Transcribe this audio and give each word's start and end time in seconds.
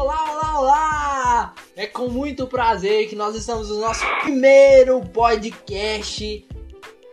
Olá, 0.00 0.32
olá, 0.32 0.58
olá! 0.58 1.54
É 1.76 1.86
com 1.86 2.08
muito 2.08 2.46
prazer 2.46 3.06
que 3.10 3.14
nós 3.14 3.36
estamos 3.36 3.68
no 3.68 3.82
nosso 3.82 4.02
primeiro 4.22 4.98
podcast 5.02 6.48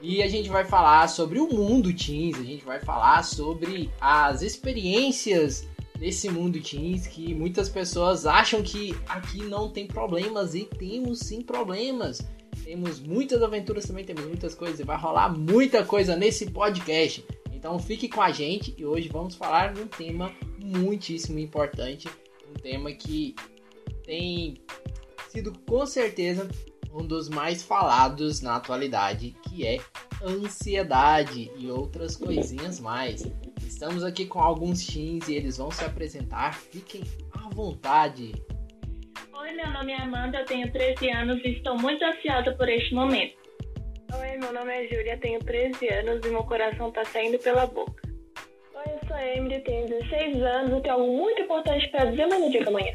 e 0.01 0.23
a 0.23 0.27
gente 0.29 0.47
vai 0.47 0.63
falar 0.63 1.09
sobre 1.09 1.37
o 1.37 1.53
mundo 1.53 1.93
teens, 1.93 2.39
a 2.39 2.43
gente 2.43 2.63
vai 2.63 2.79
falar 2.79 3.23
sobre 3.23 3.91
as 3.99 4.41
experiências 4.41 5.67
desse 5.99 6.29
mundo 6.29 6.61
teens 6.61 7.05
que 7.05 7.33
muitas 7.33 7.67
pessoas 7.67 8.25
acham 8.25 8.63
que 8.63 8.95
aqui 9.09 9.43
não 9.43 9.69
tem 9.69 9.85
problemas 9.85 10.55
e 10.55 10.63
temos 10.63 11.19
sim 11.19 11.41
problemas. 11.41 12.25
Temos 12.63 13.01
muitas 13.01 13.43
aventuras 13.43 13.83
também, 13.83 14.05
temos 14.05 14.23
muitas 14.23 14.55
coisas 14.55 14.79
e 14.79 14.83
vai 14.83 14.97
rolar 14.97 15.37
muita 15.37 15.83
coisa 15.83 16.15
nesse 16.15 16.51
podcast. 16.51 17.25
Então 17.51 17.77
fique 17.79 18.07
com 18.07 18.21
a 18.21 18.31
gente 18.31 18.73
e 18.77 18.85
hoje 18.85 19.09
vamos 19.09 19.35
falar 19.35 19.73
de 19.73 19.81
um 19.81 19.87
tema 19.87 20.31
muitíssimo 20.57 21.37
importante, 21.37 22.07
um 22.49 22.53
tema 22.53 22.91
que 22.91 23.35
tem 24.03 24.61
sido 25.29 25.53
com 25.67 25.85
certeza 25.85 26.47
um 26.93 27.05
dos 27.05 27.29
mais 27.29 27.61
falados 27.61 28.41
na 28.41 28.55
atualidade, 28.55 29.35
que 29.43 29.65
é 29.65 29.79
ansiedade 30.23 31.51
e 31.57 31.69
outras 31.69 32.15
coisinhas 32.15 32.79
mais. 32.79 33.23
Estamos 33.61 34.03
aqui 34.03 34.25
com 34.25 34.39
alguns 34.39 34.85
teens 34.85 35.27
e 35.27 35.35
eles 35.35 35.57
vão 35.57 35.69
se 35.69 35.83
apresentar. 35.83 36.55
Fiquem 36.55 37.03
à 37.33 37.49
vontade. 37.49 38.33
Oi, 39.33 39.51
meu 39.51 39.69
nome 39.71 39.91
é 39.91 40.01
Amanda, 40.01 40.39
eu 40.39 40.45
tenho 40.45 40.71
13 40.71 41.11
anos 41.11 41.39
e 41.43 41.49
estou 41.49 41.77
muito 41.77 42.03
ansiosa 42.03 42.51
por 42.53 42.67
este 42.67 42.93
momento. 42.95 43.37
Oi, 44.19 44.37
meu 44.37 44.51
nome 44.51 44.73
é 44.73 44.87
Júlia, 44.87 45.17
tenho 45.17 45.39
13 45.39 45.87
anos 45.89 46.25
e 46.25 46.29
meu 46.29 46.43
coração 46.43 46.89
está 46.89 47.05
saindo 47.05 47.37
pela 47.39 47.67
boca. 47.67 47.96
Oi, 49.17 49.23
eu 49.23 49.23
sou 49.23 49.23
a 49.23 49.35
Emily, 49.35 49.59
tenho 49.61 49.87
16 49.87 50.43
anos 50.43 50.77
e 50.77 50.81
tenho 50.81 50.95
algo 50.95 51.17
muito 51.17 51.41
importante 51.41 51.87
para 51.89 52.05
dizer 52.05 52.27
no 52.27 52.51
dia 52.51 52.63
da 52.63 52.71
manhã. 52.71 52.93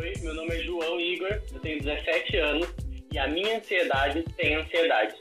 Oi, 0.00 0.12
meu 0.22 0.34
nome 0.34 0.54
é 0.54 0.58
João 0.60 0.98
Igor, 0.98 1.40
eu 1.52 1.60
tenho 1.60 1.82
17 1.82 2.36
anos 2.38 2.68
e 3.12 3.18
a 3.18 3.28
minha 3.28 3.58
ansiedade 3.58 4.24
tem 4.36 4.54
ansiedade. 4.54 5.14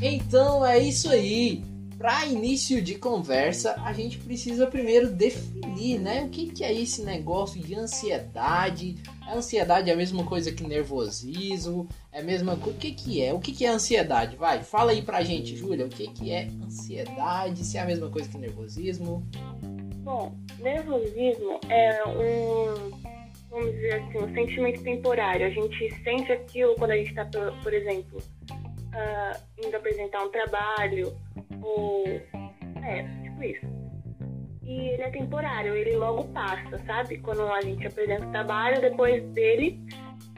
Então 0.00 0.64
é 0.64 0.78
isso 0.78 1.10
aí. 1.10 1.62
Para 1.98 2.24
início 2.24 2.80
de 2.80 2.94
conversa, 2.94 3.74
a 3.84 3.92
gente 3.92 4.16
precisa 4.16 4.66
primeiro 4.66 5.10
definir, 5.10 5.98
né? 5.98 6.22
O 6.24 6.30
que, 6.30 6.46
que 6.50 6.64
é 6.64 6.72
esse 6.72 7.02
negócio 7.02 7.60
de 7.60 7.74
ansiedade? 7.74 8.96
Ansiedade 9.32 9.90
é 9.90 9.92
a 9.92 9.96
mesma 9.96 10.24
coisa 10.24 10.50
que 10.50 10.64
nervosismo? 10.64 11.88
É 12.12 12.20
a 12.20 12.22
mesma 12.22 12.56
coisa? 12.56 12.76
O 12.76 12.80
que, 12.80 12.90
que 12.92 13.22
é? 13.22 13.32
O 13.32 13.38
que, 13.38 13.52
que 13.52 13.64
é 13.64 13.68
ansiedade? 13.68 14.36
Vai, 14.36 14.62
fala 14.62 14.90
aí 14.90 15.02
pra 15.02 15.22
gente, 15.22 15.56
Júlia. 15.56 15.86
O 15.86 15.88
que, 15.88 16.08
que 16.08 16.32
é 16.32 16.48
ansiedade? 16.64 17.64
Se 17.64 17.78
é 17.78 17.80
a 17.80 17.84
mesma 17.84 18.10
coisa 18.10 18.28
que 18.28 18.36
nervosismo? 18.36 19.24
Bom, 20.02 20.34
nervosismo 20.58 21.60
é 21.68 22.02
um, 22.04 22.90
vamos 23.50 23.72
dizer 23.72 23.94
assim, 23.94 24.18
um 24.18 24.34
sentimento 24.34 24.82
temporário. 24.82 25.46
A 25.46 25.50
gente 25.50 26.02
sente 26.02 26.32
aquilo 26.32 26.74
quando 26.74 26.90
a 26.90 26.96
gente 26.96 27.10
está, 27.10 27.24
por 27.62 27.72
exemplo, 27.72 28.18
uh, 28.50 29.40
indo 29.64 29.76
apresentar 29.76 30.24
um 30.24 30.30
trabalho 30.30 31.16
ou. 31.62 32.04
É, 32.82 33.02
tipo 33.22 33.42
isso. 33.42 33.79
E 34.70 34.90
ele 34.90 35.02
é 35.02 35.10
temporário, 35.10 35.74
ele 35.74 35.96
logo 35.96 36.22
passa, 36.28 36.78
sabe? 36.86 37.18
Quando 37.18 37.42
a 37.42 37.60
gente 37.60 37.84
apresenta 37.88 38.24
o 38.24 38.30
trabalho, 38.30 38.80
depois 38.80 39.20
dele, 39.30 39.80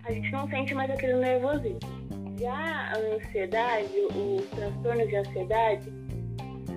a 0.05 0.11
gente 0.11 0.33
não 0.33 0.48
sente 0.48 0.74
mais 0.74 0.91
aquele 0.91 1.16
nervosismo. 1.16 1.78
Já 2.41 2.55
a 2.55 2.97
ansiedade, 2.97 3.92
os 3.94 4.47
transtornos 4.48 5.06
de 5.06 5.16
ansiedade, 5.16 5.92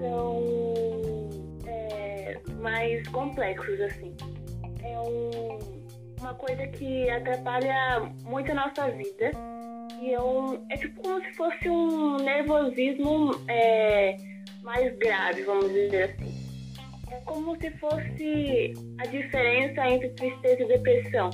são 0.02 0.44
é, 1.66 2.38
mais 2.59 3.07
complexos, 3.07 3.80
assim. 3.80 4.13
É 4.84 5.00
um, 5.00 5.57
uma 6.19 6.34
coisa 6.34 6.68
que 6.68 7.09
atrapalha 7.09 8.01
muito 8.25 8.51
a 8.51 8.56
nossa 8.56 8.91
vida 8.91 9.31
e 10.01 10.13
é, 10.13 10.22
um, 10.22 10.62
é 10.69 10.75
tipo 10.75 11.01
como 11.01 11.24
se 11.24 11.31
fosse 11.35 11.69
um 11.69 12.18
nervosismo 12.18 13.31
é, 13.47 14.18
mais 14.62 14.94
grave, 14.97 15.44
vamos 15.44 15.72
dizer 15.72 16.03
assim. 16.12 16.44
É 17.12 17.20
como 17.26 17.56
se 17.60 17.70
fosse 17.72 18.74
a 19.00 19.06
diferença 19.06 19.88
entre 19.88 20.10
tristeza 20.10 20.64
e 20.64 20.68
depressão. 20.68 21.30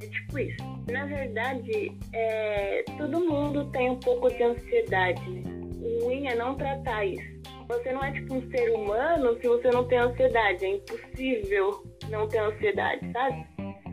É 0.00 0.06
tipo 0.06 0.38
isso. 0.38 0.56
Na 0.90 1.06
verdade, 1.06 1.92
é, 2.12 2.84
todo 2.98 3.20
mundo 3.20 3.70
tem 3.70 3.90
um 3.90 3.96
pouco 3.96 4.28
de 4.28 4.42
ansiedade. 4.42 5.28
Né? 5.28 5.42
O 5.80 6.04
ruim 6.04 6.26
é 6.26 6.34
não 6.34 6.54
tratar 6.54 7.04
isso. 7.04 7.36
Você 7.68 7.92
não 7.92 8.04
é 8.04 8.12
tipo 8.12 8.34
um 8.34 8.50
ser 8.50 8.70
humano 8.72 9.36
se 9.40 9.48
você 9.48 9.70
não 9.70 9.84
tem 9.88 9.98
ansiedade. 9.98 10.64
É 10.64 10.68
impossível 10.68 11.82
não 12.08 12.28
ter 12.28 12.38
ansiedade, 12.38 13.10
sabe? 13.12 13.44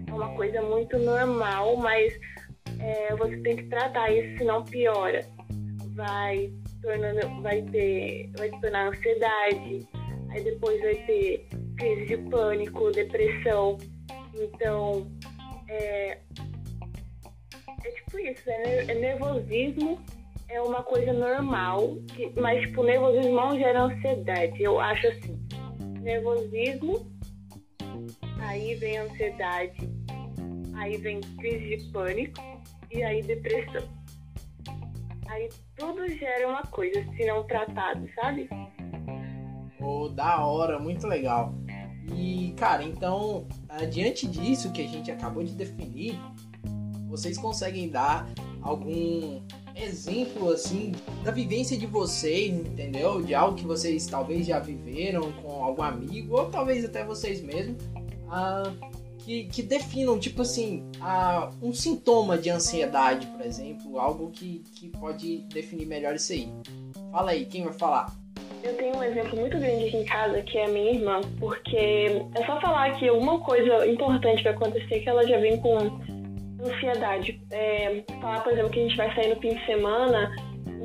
É 0.08 0.14
uma 0.14 0.36
coisa 0.36 0.62
muito 0.62 1.00
normal, 1.00 1.78
mas 1.78 2.14
é, 2.80 3.16
você 3.16 3.38
tem 3.38 3.56
que 3.56 3.64
tratar 3.64 4.12
isso, 4.12 4.38
senão 4.38 4.64
piora. 4.64 5.26
Vai 5.96 6.52
tornando, 6.82 7.42
vai 7.42 7.62
ter, 7.64 8.30
vai 8.38 8.50
se 8.50 8.62
tornar 8.62 8.90
ansiedade, 8.90 9.88
aí 10.34 10.44
depois 10.44 10.82
vai 10.82 10.96
ter 11.06 11.48
crise 11.78 12.06
de 12.08 12.18
pânico, 12.30 12.92
depressão. 12.92 13.78
Então, 14.34 15.08
é, 15.68 16.18
é 17.84 17.92
tipo 17.92 18.20
isso, 18.20 18.50
é, 18.50 18.86
é 18.88 18.94
nervosismo 18.96 20.04
é 20.50 20.62
uma 20.62 20.84
coisa 20.84 21.12
normal, 21.12 21.98
que, 22.16 22.32
mas 22.40 22.62
tipo, 22.62 22.84
nervosismo 22.84 23.32
não 23.36 23.58
gera 23.58 23.84
ansiedade. 23.84 24.62
Eu 24.62 24.80
acho 24.80 25.08
assim, 25.08 25.40
nervosismo, 26.00 27.12
aí 28.40 28.76
vem 28.76 28.98
ansiedade, 28.98 29.90
aí 30.76 30.98
vem 30.98 31.22
crise 31.40 31.78
de 31.78 31.92
pânico, 31.92 32.40
e 32.92 33.02
aí 33.04 33.24
depressão. 33.24 33.82
Aí 35.28 35.50
tudo 35.76 36.08
gera 36.10 36.48
uma 36.48 36.62
coisa, 36.64 37.04
se 37.16 37.26
não 37.26 37.44
tratado, 37.46 38.08
sabe? 38.14 38.48
Oh, 39.84 40.08
da 40.08 40.46
hora, 40.46 40.80
muito 40.80 41.06
legal. 41.08 41.54
E, 42.16 42.54
cara, 42.58 42.84
então, 42.84 43.46
diante 43.92 44.28
disso 44.28 44.72
que 44.72 44.82
a 44.82 44.88
gente 44.88 45.12
acabou 45.12 45.44
de 45.44 45.54
definir, 45.54 46.20
vocês 47.08 47.38
conseguem 47.38 47.90
dar 47.90 48.28
algum 48.62 49.42
exemplo, 49.76 50.52
assim, 50.52 50.94
da 51.24 51.32
vivência 51.32 51.78
de 51.78 51.86
vocês, 51.86 52.54
entendeu? 52.54 53.22
De 53.22 53.34
algo 53.34 53.58
que 53.58 53.66
vocês 53.66 54.06
talvez 54.06 54.46
já 54.46 54.60
viveram 54.60 55.32
com 55.34 55.64
algum 55.64 55.84
amigo, 55.84 56.38
ou 56.38 56.50
talvez 56.50 56.86
até 56.86 57.04
vocês 57.04 57.42
mesmos, 57.42 57.78
ah, 58.30 58.72
que, 59.20 59.46
que 59.46 59.64
definam, 59.64 60.20
tipo 60.20 60.42
assim, 60.42 60.84
a, 61.00 61.50
um 61.62 61.74
sintoma 61.74 62.38
de 62.38 62.50
ansiedade, 62.50 63.26
por 63.28 63.42
exemplo, 63.42 64.00
algo 64.00 64.30
que, 64.32 64.64
que 64.76 64.90
pode 64.90 65.40
definir 65.44 65.86
melhor 65.86 66.16
isso 66.16 66.34
aí. 66.34 66.52
Fala 67.12 67.32
aí, 67.32 67.46
quem 67.46 67.64
vai 67.64 67.74
falar? 67.74 68.23
Eu 68.64 68.78
tenho 68.78 68.96
um 68.96 69.04
exemplo 69.04 69.38
muito 69.38 69.58
grande 69.58 69.88
aqui 69.88 69.98
em 69.98 70.06
casa, 70.06 70.42
que 70.42 70.58
é 70.58 70.66
a 70.66 70.70
minha 70.70 70.92
irmã, 70.92 71.22
porque 71.40 72.22
é 72.36 72.46
só 72.46 72.60
falar 72.62 72.98
que 72.98 73.08
alguma 73.08 73.40
coisa 73.40 73.86
importante 73.88 74.44
vai 74.44 74.54
acontecer 74.54 75.02
que 75.02 75.10
ela 75.10 75.28
já 75.28 75.38
vem 75.38 75.58
com 75.60 75.78
ansiedade. 76.66 77.42
É, 77.52 78.04
falar, 78.22 78.42
por 78.42 78.54
exemplo, 78.54 78.72
que 78.72 78.80
a 78.80 78.84
gente 78.84 78.98
vai 78.98 79.14
sair 79.14 79.34
no 79.34 79.42
fim 79.42 79.54
de 79.54 79.66
semana, 79.66 80.32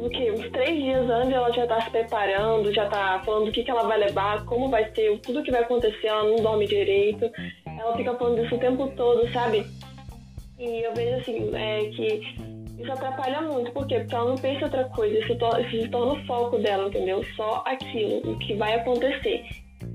do 0.01 0.09
que 0.11 0.31
uns 0.31 0.49
três 0.51 0.77
dias 0.77 1.09
antes 1.11 1.33
ela 1.33 1.53
já 1.53 1.67
tá 1.67 1.81
se 1.81 1.91
preparando, 1.91 2.73
já 2.73 2.87
tá 2.87 3.21
falando 3.25 3.47
do 3.47 3.53
que, 3.53 3.65
que 3.65 3.71
ela 3.71 3.85
vai 3.85 3.99
levar, 3.99 4.45
como 4.45 4.69
vai 4.69 4.93
ser, 4.95 5.19
tudo 5.21 5.43
que 5.43 5.51
vai 5.51 5.63
acontecer, 5.63 6.07
ela 6.07 6.25
não 6.25 6.37
dorme 6.37 6.67
direito. 6.67 7.31
Ela 7.67 7.97
fica 7.97 8.15
falando 8.15 8.43
disso 8.43 8.55
o 8.55 8.59
tempo 8.59 8.89
todo, 8.97 9.31
sabe? 9.33 9.65
E 10.59 10.85
eu 10.85 10.95
vejo 10.95 11.17
assim, 11.17 11.51
é, 11.55 11.85
que 11.91 12.58
isso 12.79 12.93
atrapalha 12.93 13.43
muito. 13.43 13.73
Por 13.73 13.87
quê? 13.87 14.01
Porque 14.01 14.15
ela 14.15 14.31
não 14.31 14.37
pensa 14.37 14.65
outra 14.65 14.85
coisa, 14.85 15.19
isso, 15.19 15.29
se 15.71 15.89
torna 15.89 16.13
o 16.13 16.27
foco 16.27 16.59
dela, 16.59 16.89
entendeu? 16.89 17.25
Só 17.35 17.63
aquilo, 17.67 18.33
o 18.33 18.39
que 18.39 18.55
vai 18.55 18.75
acontecer. 18.75 19.45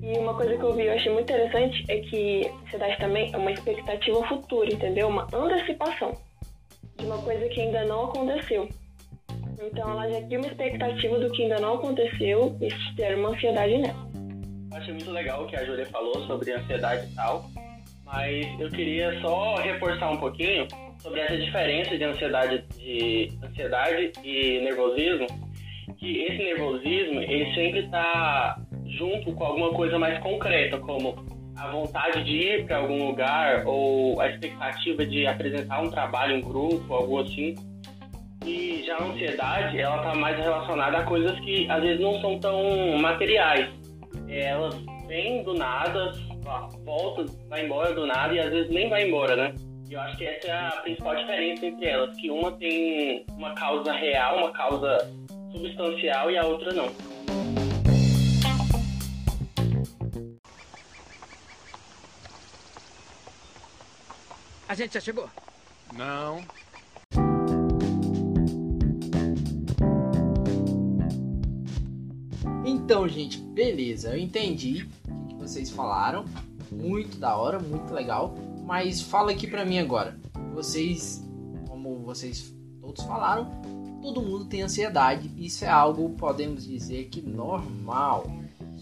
E 0.01 0.17
uma 0.17 0.33
coisa 0.33 0.57
que 0.57 0.63
eu 0.63 0.73
vi 0.73 0.85
eu 0.85 0.93
achei 0.93 1.11
muito 1.11 1.31
interessante 1.31 1.85
é 1.87 1.97
que 1.99 2.51
ansiedade 2.65 2.97
também 2.99 3.33
é 3.33 3.37
uma 3.37 3.51
expectativa 3.51 4.27
futura, 4.27 4.73
entendeu? 4.73 5.07
Uma 5.07 5.27
antecipação 5.33 6.17
de 6.97 7.05
uma 7.05 7.17
coisa 7.19 7.47
que 7.49 7.61
ainda 7.61 7.85
não 7.85 8.05
aconteceu. 8.05 8.67
Então 9.61 9.91
ela 9.91 10.09
já 10.09 10.21
tinha 10.27 10.39
uma 10.39 10.47
expectativa 10.47 11.19
do 11.19 11.31
que 11.31 11.43
ainda 11.43 11.59
não 11.59 11.75
aconteceu 11.75 12.57
e 12.61 12.69
gera 12.97 13.17
uma 13.17 13.29
ansiedade 13.29 13.77
nela. 13.77 14.07
Eu 14.71 14.77
achei 14.77 14.93
muito 14.93 15.11
legal 15.11 15.43
o 15.43 15.47
que 15.47 15.55
a 15.55 15.63
Júlia 15.63 15.85
falou 15.85 16.25
sobre 16.27 16.51
ansiedade 16.51 17.09
e 17.09 17.15
tal. 17.15 17.45
Mas 18.03 18.59
eu 18.59 18.69
queria 18.69 19.19
só 19.21 19.55
reforçar 19.55 20.11
um 20.11 20.17
pouquinho 20.17 20.67
sobre 21.03 21.19
essa 21.19 21.37
diferença 21.37 21.97
de 21.97 22.03
ansiedade, 22.05 22.63
de 22.77 23.29
ansiedade 23.43 24.13
e 24.23 24.61
nervosismo, 24.61 25.27
que 25.97 26.23
esse 26.23 26.37
nervosismo 26.37 27.21
ele 27.21 27.53
sempre 27.53 27.79
está 27.81 28.57
junto 28.85 29.33
com 29.33 29.43
alguma 29.43 29.71
coisa 29.71 29.99
mais 29.99 30.17
concreta, 30.19 30.77
como 30.79 31.13
a 31.57 31.67
vontade 31.69 32.23
de 32.23 32.31
ir 32.31 32.65
para 32.65 32.77
algum 32.77 33.07
lugar 33.07 33.63
ou 33.65 34.19
a 34.21 34.29
expectativa 34.29 35.05
de 35.05 35.27
apresentar 35.27 35.81
um 35.81 35.91
trabalho 35.91 36.37
em 36.37 36.41
grupo, 36.41 36.93
algo 36.93 37.19
assim. 37.19 37.53
E 38.45 38.83
já 38.85 38.95
a 38.97 39.03
ansiedade, 39.03 39.79
ela 39.79 40.03
tá 40.03 40.15
mais 40.15 40.37
relacionada 40.37 40.99
a 40.99 41.03
coisas 41.03 41.37
que 41.41 41.69
às 41.69 41.81
vezes 41.81 41.99
não 41.99 42.19
são 42.21 42.39
tão 42.39 42.97
materiais. 42.97 43.69
Elas 44.29 44.75
vêm 45.07 45.43
do 45.43 45.53
nada, 45.53 46.13
volta, 46.85 47.25
vai 47.49 47.65
embora 47.65 47.93
do 47.93 48.05
nada 48.05 48.33
e 48.33 48.39
às 48.39 48.49
vezes 48.49 48.71
nem 48.71 48.89
vai 48.89 49.05
embora, 49.05 49.35
né? 49.35 49.53
E 49.89 49.93
eu 49.93 50.01
acho 50.01 50.17
que 50.17 50.25
essa 50.25 50.47
é 50.47 50.51
a 50.51 50.71
principal 50.81 51.15
diferença 51.15 51.65
entre 51.65 51.85
elas, 51.85 52.15
que 52.15 52.31
uma 52.31 52.51
tem 52.53 53.25
uma 53.29 53.53
causa 53.53 53.91
real, 53.91 54.37
uma 54.39 54.51
causa 54.51 54.97
substancial 55.51 56.31
e 56.31 56.37
a 56.37 56.45
outra 56.45 56.73
não. 56.73 56.87
A 64.67 64.75
gente 64.75 64.93
já 64.95 64.99
chegou? 64.99 65.29
Não. 65.95 66.43
Então, 72.65 73.07
gente, 73.07 73.37
beleza. 73.37 74.15
Eu 74.15 74.17
entendi 74.17 74.87
o 75.07 75.27
que 75.27 75.35
vocês 75.35 75.69
falaram. 75.69 76.25
Muito 76.71 77.17
da 77.17 77.37
hora, 77.37 77.59
muito 77.59 77.93
legal. 77.93 78.33
Mas 78.73 79.03
fala 79.03 79.29
aqui 79.29 79.45
pra 79.45 79.63
mim 79.63 79.77
agora. 79.77 80.17
Vocês, 80.51 81.23
como 81.67 81.99
vocês 81.99 82.51
todos 82.81 83.03
falaram, 83.03 83.61
todo 84.01 84.19
mundo 84.19 84.45
tem 84.45 84.63
ansiedade. 84.63 85.29
Isso 85.37 85.63
é 85.63 85.69
algo, 85.69 86.09
podemos 86.15 86.65
dizer 86.65 87.07
que 87.09 87.21
normal. 87.21 88.25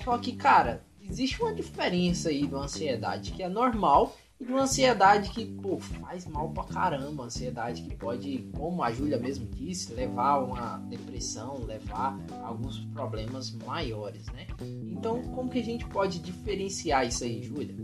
Só 0.02 0.18
que, 0.18 0.32
cara, 0.32 0.82
existe 1.02 1.42
uma 1.42 1.54
diferença 1.54 2.30
aí 2.30 2.48
da 2.48 2.60
ansiedade 2.60 3.32
que 3.34 3.44
é 3.44 3.50
normal 3.50 4.16
e 4.40 4.46
uma 4.46 4.62
ansiedade 4.62 5.30
que, 5.32 5.44
pô, 5.46 5.78
faz 5.78 6.26
mal 6.26 6.48
pra 6.52 6.64
caramba. 6.64 7.26
Ansiedade 7.26 7.82
que 7.82 7.94
pode, 7.94 8.50
como 8.58 8.82
a 8.82 8.94
Júlia 8.94 9.18
mesmo 9.18 9.46
disse, 9.46 9.94
levar 9.94 10.36
a 10.36 10.40
uma 10.40 10.78
depressão, 10.88 11.66
levar 11.66 12.18
a 12.42 12.48
alguns 12.48 12.80
problemas 12.94 13.52
maiores, 13.52 14.26
né? 14.28 14.48
Então, 14.90 15.22
como 15.36 15.50
que 15.50 15.60
a 15.60 15.64
gente 15.66 15.86
pode 15.88 16.20
diferenciar 16.20 17.06
isso 17.06 17.26
aí, 17.26 17.44
Júlia? 17.44 17.76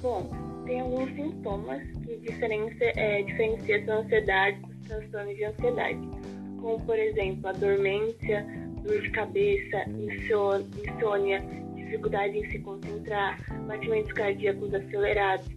Bom, 0.00 0.30
tem 0.64 0.80
alguns 0.80 1.10
sintomas 1.14 1.82
que 2.04 2.16
diferencia, 2.18 2.92
é, 2.96 3.22
diferenciam 3.22 3.80
essa 3.80 3.94
ansiedade 3.94 4.60
dos 4.60 4.78
transtornos 4.86 5.36
de 5.36 5.44
ansiedade, 5.44 6.08
como, 6.60 6.80
por 6.84 6.98
exemplo, 6.98 7.48
a 7.48 7.52
dormência, 7.52 8.46
dor 8.84 9.02
de 9.02 9.10
cabeça, 9.10 9.84
insônia, 9.88 11.42
dificuldade 11.74 12.38
em 12.38 12.50
se 12.50 12.58
concentrar, 12.60 13.38
batimentos 13.66 14.12
cardíacos 14.12 14.72
acelerados, 14.74 15.48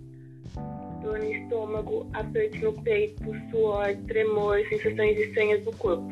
dor 1.01 1.19
no 1.19 1.31
estômago, 1.31 2.07
aperto 2.13 2.57
no 2.59 2.73
peito, 2.81 3.23
suor, 3.51 3.95
tremor, 4.07 4.59
sensações 4.69 5.17
estranhas 5.19 5.63
no 5.65 5.75
corpo. 5.77 6.07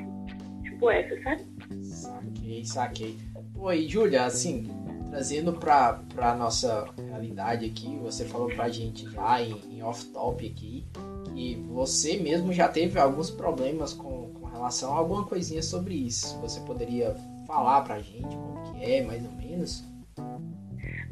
Tipo 0.64 0.92
essa, 0.92 1.22
sabe? 1.24 1.44
Saquei, 1.84 2.66
saquei. 2.66 3.18
Oi, 3.56 3.88
Júlia, 3.88 4.26
assim, 4.26 4.70
trazendo 5.10 5.54
pra, 5.54 6.00
pra 6.14 6.36
nossa 6.36 6.88
realidade 6.98 7.66
aqui, 7.66 7.98
você 7.98 8.26
falou 8.26 8.48
pra 8.50 8.70
gente 8.70 9.10
já 9.10 9.42
em, 9.42 9.56
em 9.72 9.84
off-top 9.84 10.46
aqui, 10.46 10.86
que 11.34 11.56
você 11.70 12.18
mesmo 12.18 12.54
já 12.54 12.68
teve 12.68 13.00
alguns 13.00 13.30
problemas 13.30 13.94
com, 13.94 14.30
com 14.34 14.46
relação 14.46 14.94
a 14.94 14.98
alguma 14.98 15.26
coisinha 15.26 15.64
sobre 15.64 15.96
isso. 15.96 16.40
Você 16.42 16.60
poderia 16.62 17.16
falar 17.48 17.82
pra 17.82 18.00
gente 18.00 18.36
como 18.36 18.74
que 18.74 18.84
é, 18.84 19.04
mais 19.04 19.26
ou 19.26 19.32
menos? 19.32 19.84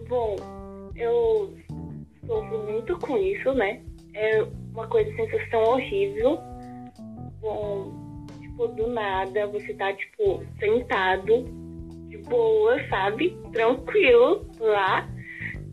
Bom, 0.07 0.35
eu 0.95 1.53
sofro 2.25 2.71
muito 2.71 2.97
com 3.00 3.17
isso, 3.17 3.53
né? 3.53 3.81
É 4.13 4.41
uma 4.73 4.88
coisa, 4.88 5.13
sensação 5.15 5.63
horrível. 5.63 6.39
Bom, 7.41 8.25
tipo, 8.39 8.67
do 8.69 8.88
nada, 8.88 9.47
você 9.47 9.73
tá, 9.73 9.93
tipo, 9.93 10.43
sentado, 10.59 11.45
de 12.07 12.18
boa, 12.19 12.77
sabe? 12.89 13.38
Tranquilo 13.51 14.48
lá. 14.59 15.07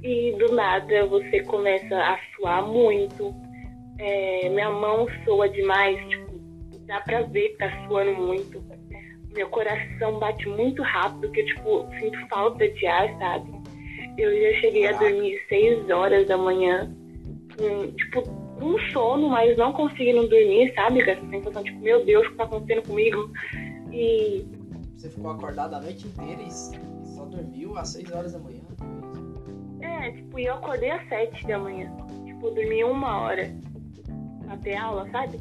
E 0.03 0.33
do 0.39 0.55
nada 0.55 1.07
você 1.07 1.43
começa 1.45 1.97
a 1.97 2.19
suar 2.35 2.67
muito. 2.67 3.35
É, 3.99 4.49
minha 4.49 4.71
mão 4.71 5.07
soa 5.25 5.49
demais, 5.49 5.97
tipo, 6.09 6.33
dá 6.87 7.01
pra 7.01 7.23
ver 7.23 7.51
que 7.51 7.59
tá 7.59 7.87
suando 7.87 8.13
muito. 8.13 8.63
Meu 9.35 9.49
coração 9.49 10.19
bate 10.19 10.49
muito 10.49 10.83
rápido, 10.83 11.31
que 11.33 11.41
eu, 11.41 11.47
tipo, 11.47 11.89
sinto 11.99 12.29
falta 12.29 12.69
de 12.69 12.87
ar, 12.87 13.09
sabe? 13.19 13.51
Eu 14.19 14.31
já 14.31 14.61
cheguei 14.61 14.87
a 14.87 14.93
dormir 14.93 15.41
6 15.49 15.91
horas 15.91 16.27
da 16.29 16.37
manhã, 16.37 16.95
com, 17.57 17.91
tipo, 17.93 18.23
um 18.61 18.79
sono, 18.93 19.29
mas 19.29 19.57
não 19.57 19.73
conseguindo 19.73 20.29
dormir, 20.29 20.73
sabe? 20.75 21.05
Com 21.05 21.11
essa 21.11 21.27
sensação, 21.29 21.65
tipo, 21.65 21.81
meu 21.81 22.05
Deus, 22.05 22.27
o 22.27 22.31
que 22.31 22.37
tá 22.37 22.45
acontecendo 22.45 22.87
comigo? 22.87 23.31
E. 23.93 24.45
Você 25.05 25.11
ficou 25.11 25.33
acordada 25.33 25.77
a 25.77 25.81
noite 25.83 26.07
inteira 26.07 26.41
e 26.41 26.51
só 26.51 27.27
dormiu 27.27 27.77
às 27.77 27.91
6 27.91 28.11
horas 28.11 28.33
da 28.33 28.39
manhã? 28.39 28.63
É, 29.83 30.11
tipo, 30.13 30.39
e 30.39 30.47
eu 30.47 30.55
acordei 30.55 30.91
às 30.93 31.07
7 31.11 31.47
da 31.47 31.59
manhã. 31.59 31.95
Tipo, 32.25 32.49
dormi 32.49 32.83
uma 32.85 33.21
hora 33.21 33.55
até 34.49 34.79
aula, 34.79 35.07
sabe? 35.11 35.39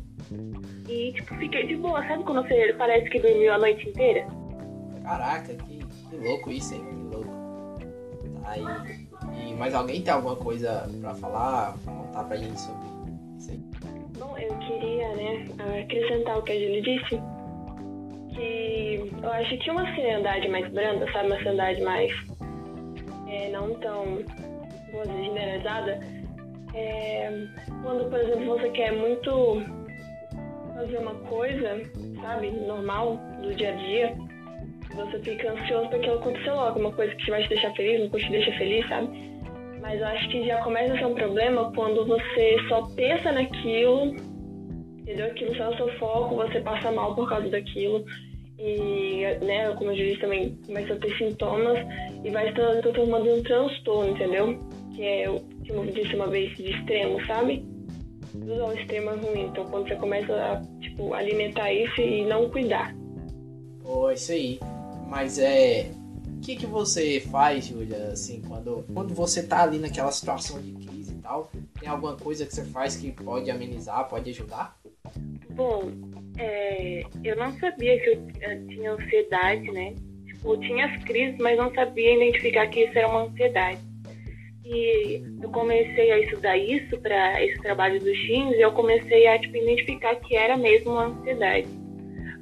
E, 0.89 1.13
tipo, 1.13 1.35
fiquei 1.35 1.65
de 1.65 1.77
boa, 1.77 2.05
sabe 2.05 2.25
quando 2.25 2.45
você 2.45 2.73
parece 2.77 3.09
que 3.09 3.21
dormiu 3.21 3.53
a 3.53 3.57
noite 3.57 3.87
inteira? 3.87 4.27
Caraca, 5.01 5.53
que, 5.55 5.77
que 5.77 6.15
louco 6.17 6.51
isso, 6.51 6.73
hein? 6.73 6.83
Aí, 8.43 8.65
e 9.47 9.53
mais 9.53 9.73
alguém 9.73 10.01
tem 10.01 10.13
alguma 10.13 10.35
coisa 10.35 10.89
para 10.99 11.13
falar, 11.13 11.77
contar 11.85 12.25
pra 12.25 12.35
gente 12.35 12.59
sobre 12.59 12.85
isso 13.37 13.51
aí? 13.51 13.63
Bom, 14.19 14.37
eu 14.37 14.59
queria, 14.59 15.15
né, 15.15 15.47
acrescentar 15.81 16.37
o 16.37 16.41
que 16.41 16.51
a 16.51 16.55
Julie 16.55 16.81
disse, 16.81 17.15
que 18.33 19.11
eu 19.21 19.31
acho 19.31 19.57
que 19.57 19.71
uma 19.71 19.81
ansiedade 19.81 20.47
mais 20.49 20.67
branda, 20.71 21.11
sabe, 21.11 21.27
uma 21.27 21.35
ansiedade 21.35 21.81
mais 21.81 22.11
é, 23.27 23.49
não 23.49 23.73
tão, 23.75 24.19
vou 24.91 25.01
dizer, 25.03 25.23
generalizada, 25.23 25.99
é 26.73 27.47
quando, 27.83 28.09
por 28.09 28.19
exemplo, 28.19 28.45
você 28.45 28.69
quer 28.69 28.91
muito 28.93 29.61
fazer 30.73 30.97
uma 30.97 31.15
coisa, 31.15 31.81
sabe, 32.21 32.51
normal, 32.51 33.17
do 33.41 33.53
dia 33.53 33.73
a 33.73 33.75
dia, 33.75 34.15
você 34.95 35.19
fica 35.19 35.51
ansioso 35.51 35.89
para 35.89 35.97
aquilo 35.97 36.15
acontecer 36.15 36.51
logo, 36.51 36.79
uma 36.79 36.91
coisa 36.91 37.13
que 37.15 37.29
vai 37.29 37.43
te 37.43 37.49
deixar 37.49 37.73
feliz, 37.73 38.01
uma 38.01 38.09
coisa 38.09 38.25
que 38.25 38.31
te 38.31 38.37
deixa 38.37 38.57
feliz, 38.57 38.87
sabe? 38.87 39.33
Mas 39.81 39.99
eu 39.99 40.07
acho 40.07 40.29
que 40.29 40.45
já 40.45 40.61
começa 40.63 40.93
a 40.93 40.97
ser 40.97 41.05
um 41.05 41.13
problema 41.13 41.71
quando 41.73 42.05
você 42.05 42.57
só 42.69 42.83
pensa 42.95 43.31
naquilo, 43.31 44.15
entendeu? 45.03 45.27
Aquilo 45.27 45.55
só 45.55 45.65
é 45.65 45.69
o 45.69 45.77
seu 45.77 45.99
foco, 45.99 46.35
você 46.35 46.59
passa 46.61 46.91
mal 46.91 47.13
por 47.13 47.29
causa 47.29 47.49
daquilo. 47.49 48.03
E, 48.57 49.21
né, 49.41 49.73
como 49.75 49.91
eu 49.91 49.95
disse 49.95 50.21
também, 50.21 50.57
começa 50.65 50.93
a 50.93 50.97
ter 50.97 51.17
sintomas 51.17 51.77
e 52.23 52.29
vai 52.29 52.47
se 52.47 52.53
transformando 52.81 53.27
em 53.27 53.39
um 53.39 53.43
transtorno, 53.43 54.11
entendeu? 54.11 54.59
Que 54.95 55.03
é, 55.03 55.25
como 55.25 55.83
eu 55.83 55.91
disse 55.91 56.15
uma 56.15 56.27
vez, 56.27 56.55
de 56.55 56.71
extremo, 56.71 57.23
sabe? 57.25 57.65
Tudo 58.31 58.63
ao 58.63 58.73
extremo 58.73 59.09
é 59.09 59.15
ruim. 59.15 59.45
Então, 59.47 59.65
quando 59.65 59.87
você 59.87 59.95
começa 59.95 60.33
a, 60.33 60.61
tipo, 60.79 61.13
alimentar 61.13 61.71
isso 61.73 61.99
e 61.99 62.25
não 62.25 62.49
cuidar. 62.49 62.95
Pô, 63.81 64.09
isso 64.11 64.31
aí. 64.31 64.59
Mas 65.07 65.37
é. 65.37 65.91
O 66.37 66.45
que, 66.45 66.57
que 66.57 66.65
você 66.65 67.21
faz, 67.21 67.67
Julia, 67.67 68.09
assim, 68.11 68.41
quando, 68.41 68.83
quando 68.93 69.13
você 69.13 69.43
tá 69.43 69.63
ali 69.63 69.77
naquela 69.77 70.11
situação 70.11 70.61
de 70.61 70.73
crise 70.73 71.13
e 71.13 71.21
tal? 71.21 71.49
Tem 71.79 71.87
alguma 71.87 72.17
coisa 72.17 72.45
que 72.45 72.53
você 72.53 72.65
faz 72.65 72.97
que 72.97 73.11
pode 73.11 73.49
amenizar, 73.49 74.09
pode 74.09 74.29
ajudar? 74.29 74.77
Bom, 75.53 75.91
é, 76.37 77.03
eu 77.23 77.35
não 77.35 77.51
sabia 77.53 77.99
que 77.99 78.09
eu, 78.09 78.27
eu 78.41 78.67
tinha 78.67 78.91
ansiedade, 78.91 79.71
né? 79.71 79.93
Tipo, 80.25 80.53
eu 80.53 80.59
tinha 80.59 80.85
as 80.85 81.03
crises, 81.03 81.37
mas 81.39 81.57
não 81.57 81.73
sabia 81.73 82.15
identificar 82.15 82.67
que 82.67 82.81
isso 82.81 82.97
era 82.97 83.07
uma 83.07 83.23
ansiedade. 83.23 83.79
E 84.65 85.21
eu 85.41 85.49
comecei 85.49 86.11
a 86.11 86.19
estudar 86.19 86.57
isso 86.57 86.97
para 86.99 87.43
esse 87.43 87.61
trabalho 87.61 87.99
dos 87.99 88.17
teens 88.25 88.55
e 88.55 88.61
eu 88.61 88.71
comecei 88.71 89.27
a 89.27 89.37
tipo, 89.37 89.57
identificar 89.57 90.15
que 90.15 90.35
era 90.35 90.55
mesmo 90.57 90.91
uma 90.91 91.05
ansiedade 91.07 91.67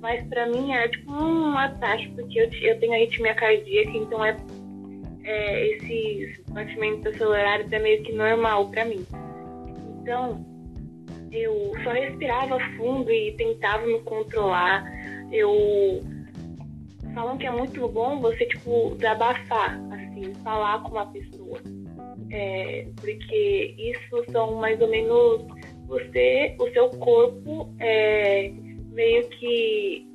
mas 0.01 0.25
para 0.27 0.47
mim 0.47 0.73
é 0.73 0.87
tipo 0.87 1.11
um 1.11 1.55
ataque, 1.57 2.09
porque 2.09 2.39
eu, 2.39 2.49
eu 2.61 2.79
tenho 2.79 2.93
arritmia 2.93 3.35
cardíaca, 3.35 3.91
então 3.91 4.25
é, 4.25 4.35
é 5.23 5.67
esses 5.67 6.43
batimentos 6.47 7.05
acelerados 7.05 7.71
é 7.71 7.79
meio 7.79 8.03
que 8.03 8.11
normal 8.11 8.67
para 8.69 8.83
mim. 8.85 9.05
Então, 10.01 10.43
eu 11.31 11.71
só 11.83 11.91
respirava 11.91 12.59
fundo 12.77 13.11
e 13.11 13.31
tentava 13.33 13.85
me 13.85 13.99
controlar. 14.01 14.83
Eu 15.31 16.03
falam 17.13 17.37
que 17.37 17.47
é 17.47 17.51
muito 17.51 17.87
bom 17.87 18.19
você 18.19 18.45
tipo 18.45 18.95
desabafar, 18.95 19.79
assim, 19.91 20.33
falar 20.43 20.83
com 20.83 20.91
uma 20.91 21.05
pessoa. 21.07 21.59
É, 22.29 22.87
porque 22.99 23.75
isso 23.77 24.31
são 24.31 24.55
mais 24.55 24.79
ou 24.79 24.87
menos 24.87 25.45
você, 25.87 26.55
o 26.59 26.69
seu 26.71 26.89
corpo 26.91 27.73
é, 27.79 28.51
meio 28.91 29.27
que. 29.29 30.07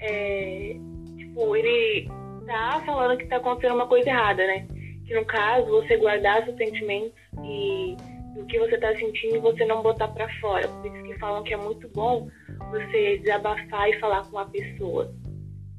É, 0.00 0.76
tipo, 1.18 1.56
ele 1.56 2.08
tá 2.46 2.82
falando 2.86 3.18
que 3.18 3.26
tá 3.26 3.36
acontecendo 3.36 3.74
uma 3.74 3.86
coisa 3.86 4.08
errada, 4.08 4.46
né? 4.46 4.66
Que 5.06 5.14
no 5.14 5.24
caso, 5.24 5.66
você 5.66 5.96
guardar 5.96 6.44
seus 6.44 6.56
sentimentos 6.56 7.12
e 7.44 7.96
do 8.40 8.46
que 8.46 8.58
você 8.58 8.74
está 8.74 8.94
sentindo 8.96 9.36
e 9.36 9.38
você 9.38 9.64
não 9.66 9.82
botar 9.82 10.08
para 10.08 10.28
fora. 10.40 10.66
Por 10.66 10.86
isso 10.86 11.04
que 11.04 11.18
falam 11.18 11.42
que 11.42 11.52
é 11.52 11.56
muito 11.56 11.88
bom 11.88 12.28
você 12.70 13.18
desabafar 13.18 13.88
e 13.90 14.00
falar 14.00 14.22
com 14.22 14.30
uma 14.30 14.46
pessoa. 14.46 15.12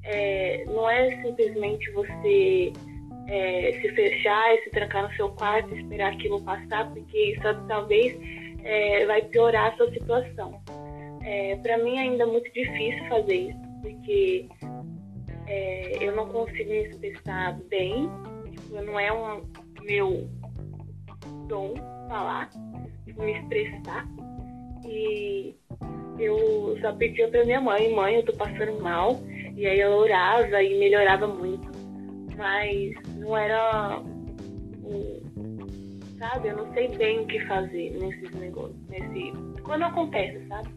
É, 0.04 0.64
não 0.66 0.90
é 0.90 1.22
simplesmente 1.22 1.92
você 1.92 2.72
é, 3.28 3.72
se 3.82 3.90
fechar 3.90 4.56
e 4.56 4.64
se 4.64 4.70
trancar 4.72 5.10
no 5.10 5.16
seu 5.16 5.30
quarto 5.30 5.74
e 5.74 5.82
esperar 5.82 6.14
aquilo 6.14 6.42
passar, 6.42 6.92
porque 6.92 7.18
isso 7.18 7.42
talvez 7.68 8.18
é, 8.64 9.06
vai 9.06 9.22
piorar 9.24 9.74
a 9.74 9.78
sua 9.78 9.92
situação. 9.92 10.62
É, 11.24 11.56
para 11.58 11.78
mim 11.80 11.98
ainda 11.98 12.24
é 12.24 12.28
muito 12.28 12.52
difícil 12.52 13.06
fazer 13.08 13.36
isso, 13.36 13.60
porque 13.82 14.48
é, 15.48 15.98
eu 16.04 16.16
não 16.16 16.28
consigo 16.30 16.70
me 16.70 16.88
expressar 16.88 17.60
bem, 17.70 18.10
tipo, 18.52 18.82
não 18.82 19.00
é 19.00 19.12
um 19.14 19.44
meu 19.84 20.28
dom 21.52 21.74
falar, 22.08 22.50
me 23.06 23.34
expressar. 23.34 24.08
E 24.86 25.54
eu 26.18 26.78
só 26.82 26.94
pedia 26.94 27.30
pra 27.30 27.46
minha 27.46 27.62
mãe, 27.62 27.94
mãe, 27.94 28.16
eu 28.16 28.26
tô 28.26 28.34
passando 28.34 28.82
mal. 28.82 29.20
E 29.56 29.68
aí 29.68 29.80
ela 29.80 29.96
orava 29.96 30.64
e 30.64 30.80
melhorava 30.80 31.28
muito. 31.28 31.70
Mas 32.38 32.94
não 33.18 33.38
era. 33.38 34.02
Sabe? 36.18 36.48
Eu 36.48 36.58
não 36.58 36.74
sei 36.74 36.88
bem 36.98 37.20
o 37.20 37.28
que 37.28 37.40
fazer 37.48 37.98
nesses 38.00 38.32
negócios. 38.36 38.78
Nesse, 38.88 39.34
quando 39.64 39.84
acontece, 39.84 40.48
sabe? 40.48 40.70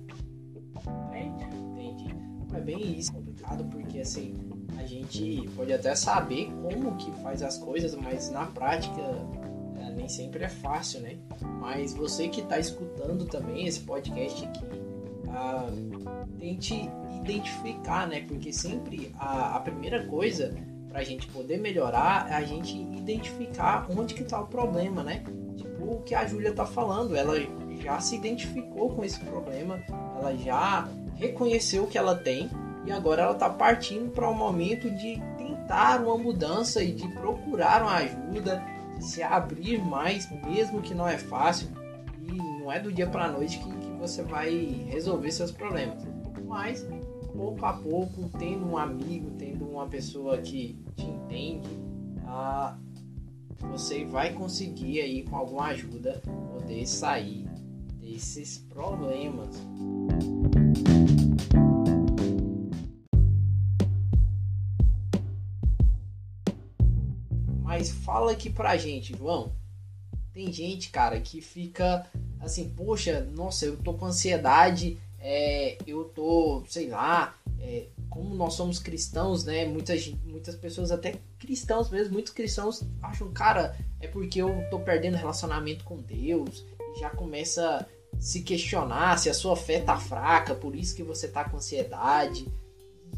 Entendi. 1.77 2.15
É 2.55 2.61
bem 2.61 2.99
isso, 2.99 3.13
complicado, 3.13 3.65
porque 3.71 4.01
assim, 4.01 4.35
a 4.79 4.85
gente 4.85 5.49
pode 5.57 5.73
até 5.73 5.95
saber 5.95 6.51
como 6.63 6.97
que 6.97 7.11
faz 7.23 7.43
as 7.43 7.59
coisas, 7.59 7.95
mas 7.97 8.31
na 8.31 8.47
prática 8.47 9.01
é, 9.01 9.44
nem 9.91 10.09
sempre 10.09 10.45
é 10.45 10.49
fácil, 10.49 11.01
né? 11.01 11.17
Mas 11.61 11.95
você 11.95 12.29
que 12.29 12.41
está 12.41 12.59
escutando 12.59 13.27
também 13.27 13.67
esse 13.67 13.81
podcast 13.81 14.45
aqui, 14.45 14.65
ah, 15.29 15.69
tente 16.39 16.91
identificar, 17.21 18.07
né? 18.07 18.25
Porque 18.27 18.53
sempre 18.53 19.13
a, 19.19 19.57
a 19.57 19.61
primeira 19.61 20.07
coisa 20.07 20.55
para 20.89 21.01
a 21.01 21.05
gente 21.05 21.27
poder 21.29 21.59
melhorar 21.59 22.31
é 22.31 22.35
a 22.35 22.43
gente 22.43 22.77
identificar 22.77 23.87
onde 23.91 24.15
que 24.15 24.23
está 24.23 24.41
o 24.41 24.47
problema, 24.47 25.03
né? 25.03 25.25
Tipo 25.57 25.95
o 25.95 26.03
que 26.03 26.15
a 26.15 26.27
Júlia 26.27 26.53
tá 26.53 26.65
falando, 26.65 27.17
ela 27.17 27.35
já 27.81 28.01
se 28.01 28.15
identificou 28.17 28.91
com 28.91 29.05
esse 29.05 29.19
problema, 29.21 29.83
ela 30.17 30.37
já 30.37 30.89
reconheceu 31.17 31.85
o 31.85 31.87
que 31.87 31.99
ela 31.99 32.15
tem 32.15 32.49
e 32.87 32.93
agora 32.93 33.23
ela 33.23 33.33
está 33.33 33.49
partindo 33.49 34.11
para 34.11 34.31
um 34.31 34.35
momento 34.35 34.91
de 34.91 35.21
tentar 35.37 36.01
uma 36.01 36.17
mudança 36.17 36.83
e 36.83 36.93
de 36.93 37.09
procurar 37.09 37.83
uma 37.83 37.97
ajuda, 37.97 38.63
se 39.05 39.23
abrir 39.23 39.79
mais, 39.85 40.31
mesmo 40.45 40.81
que 40.81 40.95
não 40.95 41.07
é 41.07 41.19
fácil 41.19 41.69
e 42.21 42.33
não 42.33 42.73
é 42.73 42.81
do 42.81 42.93
dia 42.93 43.07
para 43.07 43.27
a 43.27 43.33
noite 43.33 43.59
que, 43.59 43.65
que 43.65 43.91
você 43.99 44.23
vai 44.23 44.51
resolver 44.89 45.31
seus 45.31 45.51
problemas. 45.51 46.03
Mas 46.47 46.87
pouco 47.35 47.67
a 47.67 47.73
pouco, 47.73 48.31
tendo 48.39 48.67
um 48.67 48.79
amigo, 48.79 49.31
tendo 49.33 49.67
uma 49.67 49.87
pessoa 49.87 50.39
que 50.39 50.79
te 50.97 51.05
entende, 51.05 51.69
ah, 52.27 52.79
você 53.61 54.05
vai 54.05 54.33
conseguir 54.33 55.01
aí 55.01 55.23
com 55.25 55.37
alguma 55.37 55.67
ajuda 55.67 56.23
poder 56.53 56.87
sair 56.87 57.49
desses 58.01 58.59
problemas. 58.59 59.57
Mas 67.77 67.91
fala 67.91 68.31
aqui 68.31 68.51
pra 68.51 68.77
gente, 68.77 69.19
João. 69.19 69.51
Tem 70.33 70.53
gente, 70.53 70.91
cara, 70.91 71.19
que 71.19 71.41
fica 71.41 72.07
assim, 72.39 72.69
poxa, 72.69 73.27
nossa, 73.35 73.67
eu 73.67 73.77
tô 73.77 73.95
com 73.95 74.07
ansiedade, 74.07 74.97
é, 75.19 75.77
eu 75.85 76.05
tô, 76.05 76.63
sei 76.69 76.91
lá, 76.91 77.35
é, 77.59 77.87
como 78.09 78.33
nós 78.33 78.55
somos 78.55 78.79
cristãos, 78.79 79.43
né? 79.43 79.65
Muitas, 79.65 80.07
muitas 80.25 80.55
pessoas, 80.55 80.93
até 80.93 81.17
cristãos 81.37 81.91
mesmo, 81.91 82.13
muitos 82.13 82.33
cristãos 82.33 82.85
acham, 83.03 83.33
cara, 83.33 83.77
é 83.99 84.07
porque 84.07 84.41
eu 84.41 84.65
tô 84.71 84.79
perdendo 84.79 85.17
relacionamento 85.17 85.83
com 85.83 85.97
Deus, 85.97 86.65
já 87.01 87.11
começa 87.11 87.85
a 88.17 88.21
se 88.21 88.43
questionar 88.43 89.19
se 89.19 89.29
a 89.29 89.35
sua 89.35 89.57
fé 89.57 89.81
tá 89.81 89.99
fraca, 89.99 90.55
por 90.55 90.77
isso 90.77 90.95
que 90.95 91.03
você 91.03 91.27
tá 91.27 91.43
com 91.43 91.57
ansiedade. 91.57 92.47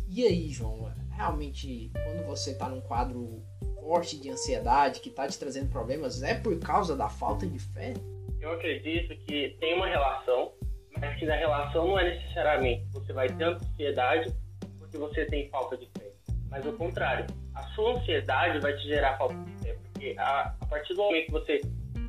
E 0.08 0.24
aí, 0.24 0.48
João, 0.48 0.90
realmente, 1.10 1.90
quando 1.92 2.26
você 2.26 2.54
tá 2.54 2.70
num 2.70 2.80
quadro 2.80 3.42
forte 3.86 4.20
de 4.20 4.30
ansiedade 4.30 4.98
que 4.98 5.08
tá 5.08 5.28
te 5.28 5.38
trazendo 5.38 5.70
problemas, 5.70 6.20
é 6.20 6.34
por 6.34 6.58
causa 6.58 6.96
da 6.96 7.08
falta 7.08 7.46
de 7.46 7.60
fé? 7.60 7.94
Eu 8.40 8.52
acredito 8.52 9.16
que 9.24 9.56
tem 9.60 9.74
uma 9.76 9.86
relação, 9.86 10.52
mas 11.00 11.16
que 11.16 11.24
na 11.24 11.36
relação 11.36 11.86
não 11.86 11.96
é 11.96 12.16
necessariamente 12.16 12.84
você 12.92 13.12
vai 13.12 13.28
ter 13.28 13.44
ansiedade 13.44 14.34
porque 14.80 14.98
você 14.98 15.24
tem 15.26 15.48
falta 15.50 15.76
de 15.76 15.86
fé. 15.96 16.10
Mas 16.50 16.66
o 16.66 16.72
contrário, 16.72 17.26
a 17.54 17.62
sua 17.74 17.92
ansiedade 17.92 18.58
vai 18.58 18.72
te 18.76 18.88
gerar 18.88 19.16
falta 19.18 19.36
de 19.36 19.52
fé, 19.62 19.76
porque 19.84 20.16
a, 20.18 20.52
a 20.60 20.66
partir 20.66 20.94
do 20.94 21.02
momento 21.02 21.26
que 21.26 21.32
você 21.32 21.60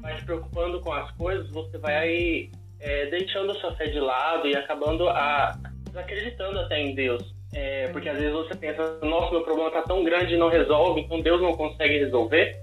vai 0.02 0.18
se 0.18 0.26
preocupando 0.26 0.82
com 0.82 0.92
as 0.92 1.12
coisas, 1.12 1.48
você 1.52 1.78
vai 1.78 2.50
é, 2.80 3.06
deixando 3.12 3.52
a 3.52 3.56
sua 3.56 3.76
fé 3.76 3.86
de 3.86 4.00
lado 4.00 4.48
e 4.48 4.56
acabando 4.56 5.08
a, 5.10 5.56
acreditando 5.96 6.60
até 6.60 6.80
em 6.80 6.96
Deus. 6.96 7.37
É, 7.60 7.88
porque 7.88 8.08
às 8.08 8.20
vezes 8.20 8.34
você 8.34 8.54
pensa, 8.54 9.00
nossa, 9.02 9.32
meu 9.32 9.42
problema 9.42 9.70
está 9.70 9.82
tão 9.82 10.04
grande 10.04 10.36
e 10.36 10.38
não 10.38 10.48
resolve, 10.48 11.02
então 11.02 11.20
Deus 11.20 11.42
não 11.42 11.58
consegue 11.58 11.98
resolver. 11.98 12.56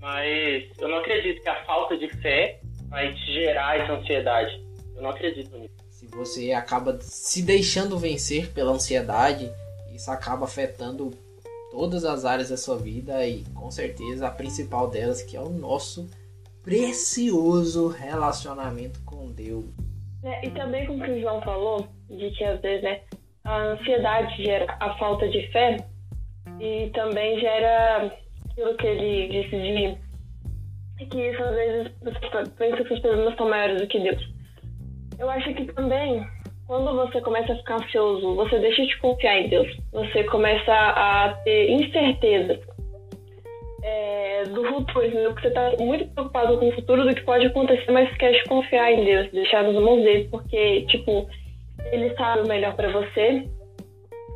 Mas 0.00 0.64
eu 0.78 0.88
não 0.88 0.98
acredito 0.98 1.42
que 1.42 1.48
a 1.50 1.64
falta 1.66 1.98
de 1.98 2.08
fé 2.22 2.58
vai 2.88 3.12
te 3.12 3.32
gerar 3.34 3.78
essa 3.78 3.92
ansiedade. 3.92 4.58
Eu 4.94 5.02
não 5.02 5.10
acredito 5.10 5.54
nisso. 5.58 5.74
Se 5.90 6.06
você 6.06 6.52
acaba 6.52 6.98
se 6.98 7.42
deixando 7.42 7.98
vencer 7.98 8.50
pela 8.54 8.72
ansiedade, 8.72 9.52
isso 9.94 10.10
acaba 10.10 10.46
afetando 10.46 11.10
todas 11.70 12.06
as 12.06 12.24
áreas 12.24 12.48
da 12.48 12.56
sua 12.56 12.78
vida 12.78 13.26
e 13.26 13.44
com 13.54 13.70
certeza 13.70 14.28
a 14.28 14.30
principal 14.30 14.88
delas 14.88 15.20
que 15.20 15.36
é 15.36 15.40
o 15.40 15.50
nosso 15.50 16.08
precioso 16.62 17.88
relacionamento 17.88 18.98
com 19.04 19.30
Deus. 19.30 19.66
É, 20.22 20.46
e 20.46 20.50
também 20.52 20.86
como 20.86 21.04
o 21.04 21.20
João 21.20 21.42
falou, 21.42 21.86
de 22.08 22.30
que 22.30 22.44
às 22.44 22.58
vezes 22.62 22.82
né, 22.82 23.02
a 23.46 23.58
ansiedade 23.58 24.44
gera 24.44 24.76
a 24.80 24.94
falta 24.98 25.28
de 25.28 25.46
fé 25.52 25.76
e 26.60 26.90
também 26.92 27.38
gera 27.38 28.12
aquilo 28.50 28.76
que 28.76 28.86
ele 28.86 29.28
disse 29.28 29.56
de 29.56 31.06
que 31.06 31.20
isso 31.20 31.42
às 31.42 31.54
vezes 31.54 31.92
pensa 32.58 32.84
que 32.84 32.94
os 32.94 33.00
problemas 33.00 33.36
são 33.36 33.48
maiores 33.48 33.80
do 33.80 33.86
que 33.86 34.00
Deus. 34.00 34.22
Eu 35.18 35.30
acho 35.30 35.54
que 35.54 35.64
também 35.72 36.26
quando 36.66 36.92
você 36.96 37.20
começa 37.20 37.52
a 37.52 37.56
ficar 37.56 37.76
ansioso, 37.76 38.34
você 38.34 38.58
deixa 38.58 38.84
de 38.84 38.98
confiar 38.98 39.38
em 39.38 39.48
Deus. 39.48 39.68
Você 39.92 40.24
começa 40.24 40.72
a 40.72 41.32
ter 41.44 41.70
incerteza 41.70 42.58
é, 43.82 44.42
do 44.46 44.64
futuro, 44.64 45.06
entendeu? 45.06 45.32
Porque 45.32 45.48
você 45.48 45.48
está 45.48 45.84
muito 45.84 46.08
preocupado 46.08 46.58
com 46.58 46.68
o 46.68 46.72
futuro 46.72 47.04
do 47.04 47.14
que 47.14 47.22
pode 47.22 47.46
acontecer, 47.46 47.90
mas 47.92 48.12
quer 48.16 48.42
confiar 48.48 48.92
em 48.92 49.04
Deus, 49.04 49.30
deixar 49.30 49.62
nas 49.62 49.74
mãos 49.74 50.02
dele, 50.02 50.28
porque, 50.28 50.82
tipo, 50.86 51.28
ele 51.92 52.14
sabe 52.16 52.42
o 52.42 52.48
melhor 52.48 52.74
para 52.74 52.90
você 52.92 53.48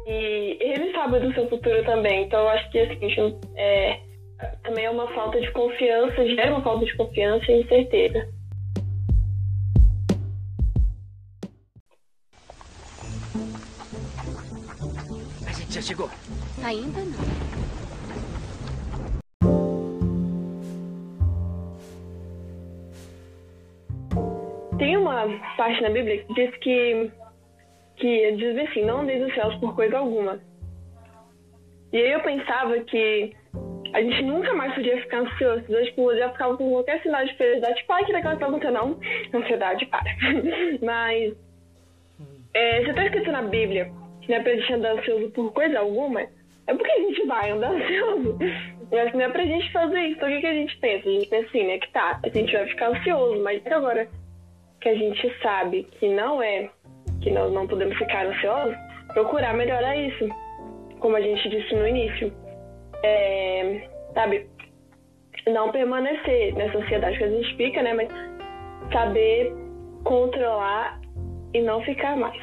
e 0.06 0.56
ele 0.60 0.92
sabe 0.92 1.20
do 1.20 1.32
seu 1.34 1.48
futuro 1.48 1.84
também. 1.84 2.24
Então, 2.24 2.40
eu 2.40 2.48
acho 2.48 2.70
que, 2.70 2.78
assim, 2.78 3.38
é, 3.56 4.00
também 4.62 4.84
é 4.84 4.90
uma 4.90 5.06
falta 5.14 5.40
de 5.40 5.50
confiança, 5.52 6.26
gera 6.34 6.52
uma 6.52 6.62
falta 6.62 6.84
de 6.84 6.96
confiança 6.96 7.50
e 7.50 7.62
incerteza. 7.62 8.28
A 15.46 15.52
gente 15.52 15.74
já 15.74 15.82
chegou. 15.82 16.08
Ainda 16.64 17.00
não. 17.00 17.60
Tem 24.78 24.96
uma 24.96 25.26
parte 25.58 25.82
na 25.82 25.90
Bíblia 25.90 26.24
que 26.24 26.34
diz 26.34 26.56
que, 26.56 27.10
que 28.00 28.32
diz 28.32 28.58
assim, 28.68 28.84
não 28.84 29.02
andeis 29.02 29.22
os 29.22 29.34
céus 29.34 29.54
por 29.56 29.74
coisa 29.74 29.98
alguma. 29.98 30.40
E 31.92 31.98
aí 31.98 32.12
eu 32.12 32.20
pensava 32.20 32.78
que 32.80 33.34
a 33.92 34.00
gente 34.00 34.22
nunca 34.22 34.52
mais 34.54 34.74
podia 34.74 35.00
ficar 35.02 35.18
ansioso. 35.18 35.62
Tipo, 35.84 36.12
eu 36.12 36.30
ficava 36.30 36.56
com 36.56 36.70
qualquer 36.70 37.02
sinal 37.02 37.24
de 37.24 37.34
felicidade. 37.36 37.84
Ai, 37.88 38.04
que 38.04 38.12
legal 38.12 38.36
que 38.36 38.60
tá 38.60 38.70
não. 38.70 38.98
Ansiedade, 39.34 39.86
para. 39.86 40.04
Mas 40.82 41.34
é, 42.54 42.84
você 42.84 42.92
tá 42.94 43.04
escrito 43.04 43.32
na 43.32 43.42
Bíblia 43.42 43.90
que 44.22 44.28
não 44.28 44.36
é 44.36 44.42
pra 44.42 44.54
gente 44.54 44.72
andar 44.72 44.92
ansioso 44.92 45.30
por 45.30 45.52
coisa 45.52 45.78
alguma, 45.78 46.22
é 46.22 46.74
porque 46.74 46.90
a 46.90 47.00
gente 47.00 47.26
vai 47.26 47.50
andar 47.50 47.72
ansioso. 47.72 48.38
Que 48.38 49.16
não 49.16 49.24
é 49.24 49.28
pra 49.28 49.44
gente 49.44 49.72
fazer 49.72 50.00
isso. 50.00 50.16
Então 50.16 50.28
o 50.28 50.32
que, 50.32 50.40
que 50.40 50.46
a 50.46 50.54
gente 50.54 50.76
pensa? 50.78 51.08
A 51.08 51.12
gente 51.12 51.28
pensa 51.28 51.48
assim, 51.48 51.66
né? 51.66 51.78
Que 51.78 51.90
tá, 51.90 52.20
a 52.22 52.28
gente 52.28 52.52
vai 52.52 52.66
ficar 52.66 52.88
ansioso, 52.88 53.42
mas 53.42 53.66
agora 53.66 54.08
que 54.80 54.88
a 54.88 54.94
gente 54.94 55.42
sabe 55.42 55.84
que 55.98 56.08
não 56.08 56.42
é, 56.42 56.70
que 57.22 57.30
nós 57.30 57.52
não 57.52 57.66
podemos 57.66 57.96
ficar 57.98 58.26
ansiosos, 58.26 58.76
procurar 59.12 59.54
melhorar 59.54 59.96
isso. 59.96 60.28
Como 61.00 61.16
a 61.16 61.20
gente 61.20 61.48
disse 61.48 61.74
no 61.74 61.86
início. 61.86 62.32
É, 63.02 63.88
sabe? 64.14 64.46
Não 65.48 65.72
permanecer 65.72 66.54
nessa 66.54 66.78
ansiedade 66.78 67.16
que 67.16 67.24
a 67.24 67.30
gente 67.30 67.56
fica, 67.56 67.82
né? 67.82 67.94
Mas 67.94 68.08
saber 68.92 69.52
controlar 70.04 71.00
e 71.54 71.60
não 71.60 71.82
ficar 71.82 72.16
mais. 72.16 72.40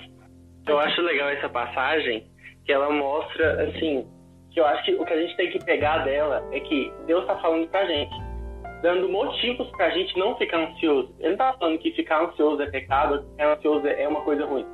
Eu 0.67 0.79
acho 0.79 1.01
legal 1.01 1.29
essa 1.29 1.47
passagem, 1.47 2.25
que 2.65 2.73
ela 2.73 2.89
mostra, 2.89 3.63
assim, 3.63 4.05
que 4.51 4.59
eu 4.59 4.65
acho 4.65 4.83
que 4.83 4.95
o 4.95 5.05
que 5.05 5.13
a 5.13 5.21
gente 5.21 5.37
tem 5.37 5.51
que 5.51 5.63
pegar 5.63 5.99
dela 5.99 6.45
é 6.51 6.59
que 6.59 6.91
Deus 7.05 7.21
está 7.21 7.37
falando 7.37 7.67
pra 7.69 7.85
gente, 7.85 8.15
dando 8.81 9.09
motivos 9.09 9.69
pra 9.71 9.89
gente 9.89 10.17
não 10.17 10.35
ficar 10.35 10.57
ansioso. 10.57 11.13
Ele 11.19 11.31
não 11.31 11.37
tá 11.37 11.53
falando 11.53 11.79
que 11.79 11.91
ficar 11.91 12.23
ansioso 12.23 12.61
é 12.61 12.69
pecado, 12.69 13.25
ficar 13.31 13.53
ansioso 13.53 13.87
é 13.87 14.07
uma 14.07 14.21
coisa 14.21 14.45
ruim. 14.45 14.65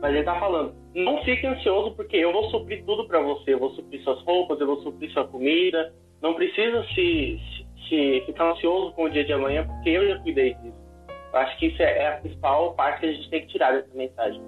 Mas 0.00 0.14
ele 0.14 0.24
tá 0.24 0.38
falando, 0.38 0.74
não 0.94 1.22
fique 1.24 1.46
ansioso 1.46 1.94
porque 1.94 2.16
eu 2.16 2.32
vou 2.32 2.50
suprir 2.50 2.84
tudo 2.84 3.06
para 3.06 3.20
você. 3.20 3.54
Eu 3.54 3.58
vou 3.58 3.70
suprir 3.70 4.02
suas 4.02 4.20
roupas, 4.22 4.60
eu 4.60 4.66
vou 4.66 4.82
suprir 4.82 5.10
sua 5.12 5.26
comida. 5.26 5.92
Não 6.22 6.34
precisa 6.34 6.82
se, 6.94 7.38
se, 7.38 7.88
se 7.88 8.22
ficar 8.26 8.52
ansioso 8.52 8.92
com 8.92 9.04
o 9.04 9.10
dia 9.10 9.24
de 9.24 9.32
amanhã 9.32 9.66
porque 9.66 9.90
eu 9.90 10.08
já 10.08 10.18
cuidei 10.20 10.54
disso. 10.54 10.80
Eu 11.32 11.38
acho 11.38 11.58
que 11.58 11.66
isso 11.66 11.82
é 11.82 12.08
a 12.08 12.16
principal 12.16 12.72
parte 12.74 13.00
que 13.00 13.06
a 13.06 13.12
gente 13.12 13.30
tem 13.30 13.40
que 13.42 13.48
tirar 13.48 13.72
dessa 13.72 13.94
mensagem. 13.94 14.42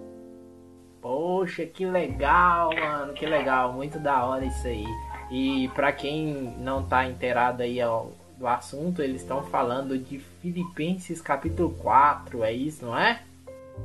Poxa, 1.01 1.67
que 1.67 1.85
legal, 1.85 2.71
mano, 2.75 3.13
que 3.13 3.27
legal, 3.27 3.73
muito 3.73 3.99
da 3.99 4.25
hora 4.25 4.45
isso 4.45 4.67
aí. 4.67 4.85
E 5.31 5.69
para 5.75 5.93
quem 5.93 6.55
não 6.59 6.87
tá 6.87 7.07
inteirado 7.07 7.63
aí 7.63 7.83
ó, 7.83 8.07
do 8.43 8.49
assunto, 8.49 9.01
eles 9.01 9.23
estão 9.23 9.45
falando 9.45 9.97
de 9.97 10.19
Filipenses 10.19 11.21
capítulo 11.21 11.71
4, 11.77 12.43
é 12.43 12.53
isso, 12.53 12.85
não 12.85 12.99
é? 12.99 13.23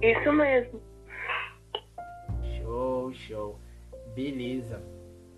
Isso 0.02 0.34
mesmo. 0.34 0.82
Show, 2.58 3.14
show. 3.14 3.60
Beleza. 4.16 4.82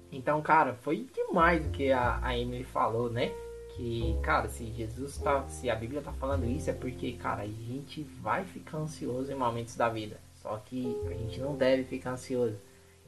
Então, 0.09 0.41
cara, 0.41 0.73
foi 0.73 1.05
demais 1.13 1.65
o 1.67 1.69
que 1.69 1.91
a, 1.91 2.17
a 2.23 2.37
Emily 2.37 2.63
falou, 2.63 3.11
né? 3.11 3.33
Que, 3.75 4.17
cara, 4.23 4.47
se 4.47 4.65
Jesus 4.71 5.17
tá. 5.17 5.45
Se 5.49 5.69
a 5.69 5.75
Bíblia 5.75 6.01
tá 6.01 6.13
falando 6.13 6.45
isso, 6.45 6.69
é 6.69 6.73
porque, 6.73 7.11
cara, 7.13 7.41
a 7.41 7.47
gente 7.47 8.03
vai 8.21 8.45
ficar 8.45 8.77
ansioso 8.77 9.29
em 9.29 9.35
momentos 9.35 9.75
da 9.75 9.89
vida. 9.89 10.15
Só 10.35 10.55
que 10.65 10.95
a 11.07 11.13
gente 11.13 11.41
não 11.41 11.57
deve 11.57 11.83
ficar 11.83 12.11
ansioso. 12.11 12.55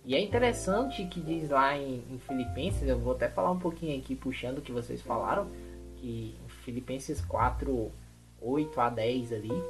E 0.04 0.16
é 0.16 0.20
interessante 0.20 1.06
que 1.06 1.22
diz 1.22 1.50
lá 1.50 1.78
em, 1.78 2.04
em, 2.12 2.20
Filipenses, 2.20 2.88
eu 2.88 2.98
vou 2.98 3.14
até 3.14 3.30
falar 3.30 3.52
um 3.52 3.60
pouquinho 3.60 3.98
aqui, 3.98 4.16
puxando 4.16 4.58
o 4.58 4.62
que 4.62 4.72
vocês 4.72 5.02
falaram, 5.02 5.48
que 6.02 6.36
Filipenses 6.64 7.22
4, 7.22 7.92
8 8.42 8.82
a 8.82 8.90
10 8.90 9.34
ali, 9.34 9.64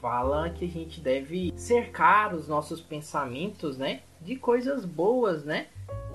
fala 0.00 0.50
que 0.50 0.64
a 0.64 0.68
gente 0.68 1.00
deve 1.00 1.52
cercar 1.56 2.34
os 2.34 2.46
nossos 2.46 2.80
pensamentos, 2.80 3.76
né, 3.76 4.02
de 4.20 4.36
coisas 4.36 4.84
boas, 4.84 5.44
né? 5.44 5.66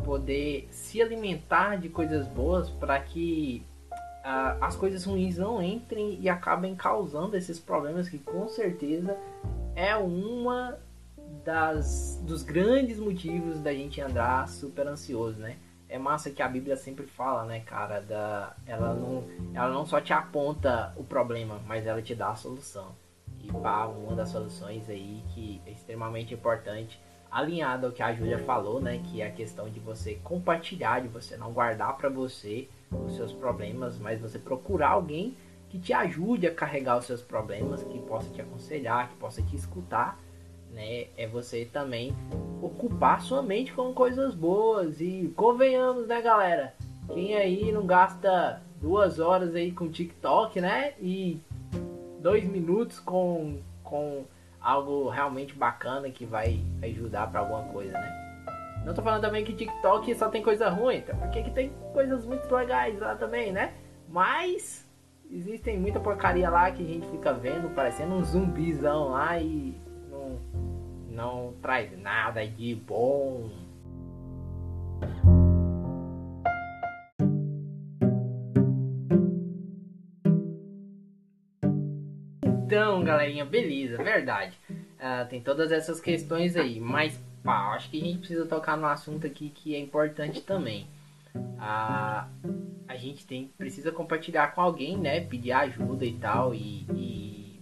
Poder 0.04 0.68
se 0.72 1.02
alimentar 1.02 1.76
de 1.76 1.90
coisas 1.90 2.28
boas 2.28 2.70
para 2.70 3.00
que 3.00 3.64
uh, 3.92 4.64
as 4.64 4.76
coisas 4.76 5.04
ruins 5.04 5.38
não 5.38 5.62
entrem 5.62 6.18
e 6.22 6.30
acabem 6.30 6.76
causando 6.76 7.36
esses 7.36 7.60
problemas 7.60 8.08
que 8.08 8.18
com 8.18 8.48
certeza 8.48 9.18
é 9.76 9.96
uma 9.96 10.78
das 11.44 12.20
dos 12.24 12.42
grandes 12.42 13.00
motivos 13.00 13.60
da 13.60 13.74
gente 13.74 14.02
andar 14.02 14.48
super 14.48 14.88
ansioso, 14.88 15.40
né? 15.40 15.58
É 15.90 15.98
massa 15.98 16.30
que 16.30 16.42
a 16.42 16.48
Bíblia 16.48 16.78
sempre 16.78 17.08
fala, 17.08 17.44
né, 17.46 17.62
cara, 17.62 18.00
da 18.00 18.56
ela 18.66 18.94
não 18.94 19.24
ela 19.54 19.74
não 19.74 19.86
só 19.86 20.00
te 20.00 20.14
aponta 20.14 20.94
o 20.96 21.04
problema, 21.04 21.60
mas 21.66 21.86
ela 21.88 22.02
te 22.02 22.14
dá 22.14 22.30
a 22.30 22.36
solução. 22.36 22.96
E 23.42 23.52
pá, 23.52 23.86
uma 23.88 24.16
das 24.16 24.30
soluções 24.30 24.88
aí 24.88 25.24
que 25.30 25.62
é 25.66 25.72
extremamente 25.72 26.34
importante, 26.34 27.02
alinhado 27.32 27.88
ao 27.88 27.92
que 27.92 28.04
a 28.04 28.14
Júlia 28.14 28.40
falou, 28.40 28.80
né, 28.80 29.02
que 29.06 29.22
é 29.22 29.28
a 29.28 29.32
questão 29.32 29.70
de 29.70 29.80
você 29.80 30.16
compartilhar, 30.24 31.02
de 31.02 31.08
você 31.08 31.36
não 31.38 31.52
guardar 31.52 31.98
para 31.98 32.10
você 32.10 32.70
os 32.92 33.16
seus 33.16 33.34
problemas, 33.34 33.98
mas 33.98 34.22
você 34.22 34.38
procurar 34.38 34.90
alguém 34.90 35.36
que 35.70 35.80
te 35.80 35.94
ajude 35.94 36.48
a 36.48 36.54
carregar 36.54 36.98
os 36.98 37.06
seus 37.06 37.22
problemas, 37.22 37.84
que 37.84 38.00
possa 38.00 38.30
te 38.32 38.42
aconselhar, 38.42 39.10
que 39.10 39.16
possa 39.16 39.42
te 39.42 39.56
escutar, 39.56 40.20
né? 40.74 41.08
É 41.18 41.28
você 41.28 41.66
também 41.66 42.16
ocupar 42.62 43.22
sua 43.22 43.42
mente 43.42 43.74
com 43.74 43.94
coisas 43.94 44.34
boas 44.34 45.00
e 45.02 45.34
convenhamos, 45.36 46.08
né, 46.08 46.22
galera? 46.22 46.74
Quem 47.14 47.36
aí 47.36 47.72
não 47.72 47.86
gasta 47.86 48.62
duas 48.82 49.20
horas 49.20 49.56
aí 49.56 49.72
com 49.72 49.90
TikTok, 49.90 50.62
né? 50.62 50.94
E 51.00 51.40
dois 52.22 52.44
minutos 52.44 53.00
com, 53.00 53.60
com 53.84 54.26
algo 54.62 55.10
realmente 55.10 55.54
bacana 55.54 56.10
que 56.10 56.26
vai 56.26 56.60
ajudar 56.84 57.28
para 57.28 57.40
alguma 57.40 57.64
coisa, 57.64 57.94
né? 57.94 58.30
Não 58.86 58.94
tô 58.94 59.02
falando 59.02 59.22
também 59.22 59.44
que 59.44 59.54
TikTok 59.54 60.16
só 60.16 60.30
tem 60.30 60.42
coisa 60.42 60.70
ruim, 60.70 61.02
tá? 61.02 61.14
porque 61.14 61.44
que 61.44 61.52
tem 61.52 61.72
coisas 61.94 62.26
muito 62.26 62.54
legais 62.54 62.98
lá 63.00 63.16
também, 63.16 63.52
né? 63.52 63.74
Mas 64.08 64.88
existem 65.30 65.78
muita 65.78 66.00
porcaria 66.00 66.50
lá 66.50 66.72
que 66.72 66.82
a 66.82 66.88
gente 66.88 67.08
fica 67.08 67.34
vendo, 67.34 67.70
parecendo 67.76 68.16
um 68.16 68.24
zumbizão 68.24 69.10
lá 69.10 69.40
e 69.40 69.76
não 71.20 71.54
traz 71.62 71.92
nada 72.02 72.48
de 72.48 72.74
bom. 72.76 73.52
Então, 82.66 83.04
galerinha, 83.04 83.44
beleza, 83.44 84.02
verdade. 84.02 84.58
Uh, 84.70 85.28
tem 85.30 85.42
todas 85.42 85.74
essas 85.74 86.00
questões 86.00 86.56
aí, 86.56 86.80
mas 86.80 87.20
pá, 87.44 87.74
acho 87.74 87.90
que 87.90 88.02
a 88.02 88.06
gente 88.06 88.20
precisa 88.20 88.46
tocar 88.46 88.78
no 88.78 88.86
assunto 88.86 89.28
aqui 89.28 89.50
que 89.50 89.76
é 89.76 89.80
importante 89.80 90.40
também. 90.42 90.88
Uh, 91.36 92.30
a 92.88 92.96
gente 92.96 93.28
tem 93.28 93.48
precisa 93.58 93.92
compartilhar 93.92 94.56
com 94.56 94.62
alguém, 94.62 94.98
né? 94.98 95.20
Pedir 95.20 95.52
ajuda 95.52 96.06
e 96.06 96.14
tal 96.14 96.54
e, 96.54 96.86
e 96.94 97.60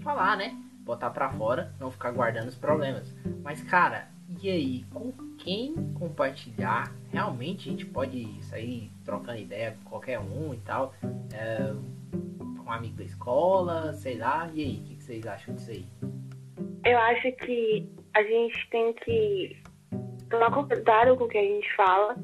falar, 0.00 0.36
né? 0.36 0.56
Botar 0.90 1.10
para 1.10 1.30
fora, 1.30 1.72
não 1.78 1.88
ficar 1.88 2.10
guardando 2.10 2.48
os 2.48 2.56
problemas. 2.56 3.14
Mas 3.44 3.62
cara, 3.62 4.08
e 4.42 4.50
aí, 4.50 4.84
com 4.92 5.12
quem 5.38 5.72
compartilhar? 5.94 6.92
Realmente 7.12 7.68
a 7.68 7.70
gente 7.70 7.86
pode 7.86 8.26
sair 8.42 8.90
trocando 9.04 9.38
ideia 9.38 9.76
com 9.84 9.90
qualquer 9.90 10.18
um 10.18 10.52
e 10.52 10.56
tal. 10.58 10.92
É, 11.32 11.72
um 12.66 12.72
amigo 12.72 12.96
da 12.96 13.04
escola, 13.04 13.92
sei 13.92 14.18
lá. 14.18 14.50
E 14.52 14.64
aí, 14.64 14.80
o 14.80 14.82
que, 14.82 14.96
que 14.96 15.04
vocês 15.04 15.24
acham 15.28 15.54
disso 15.54 15.70
aí? 15.70 15.86
Eu 16.84 16.98
acho 16.98 17.30
que 17.36 17.88
a 18.12 18.22
gente 18.24 18.70
tem 18.70 18.92
que 18.94 19.62
tomar 20.28 20.50
cuidado 20.50 21.16
com 21.16 21.22
o 21.22 21.28
que 21.28 21.38
a 21.38 21.42
gente 21.42 21.76
fala 21.76 22.16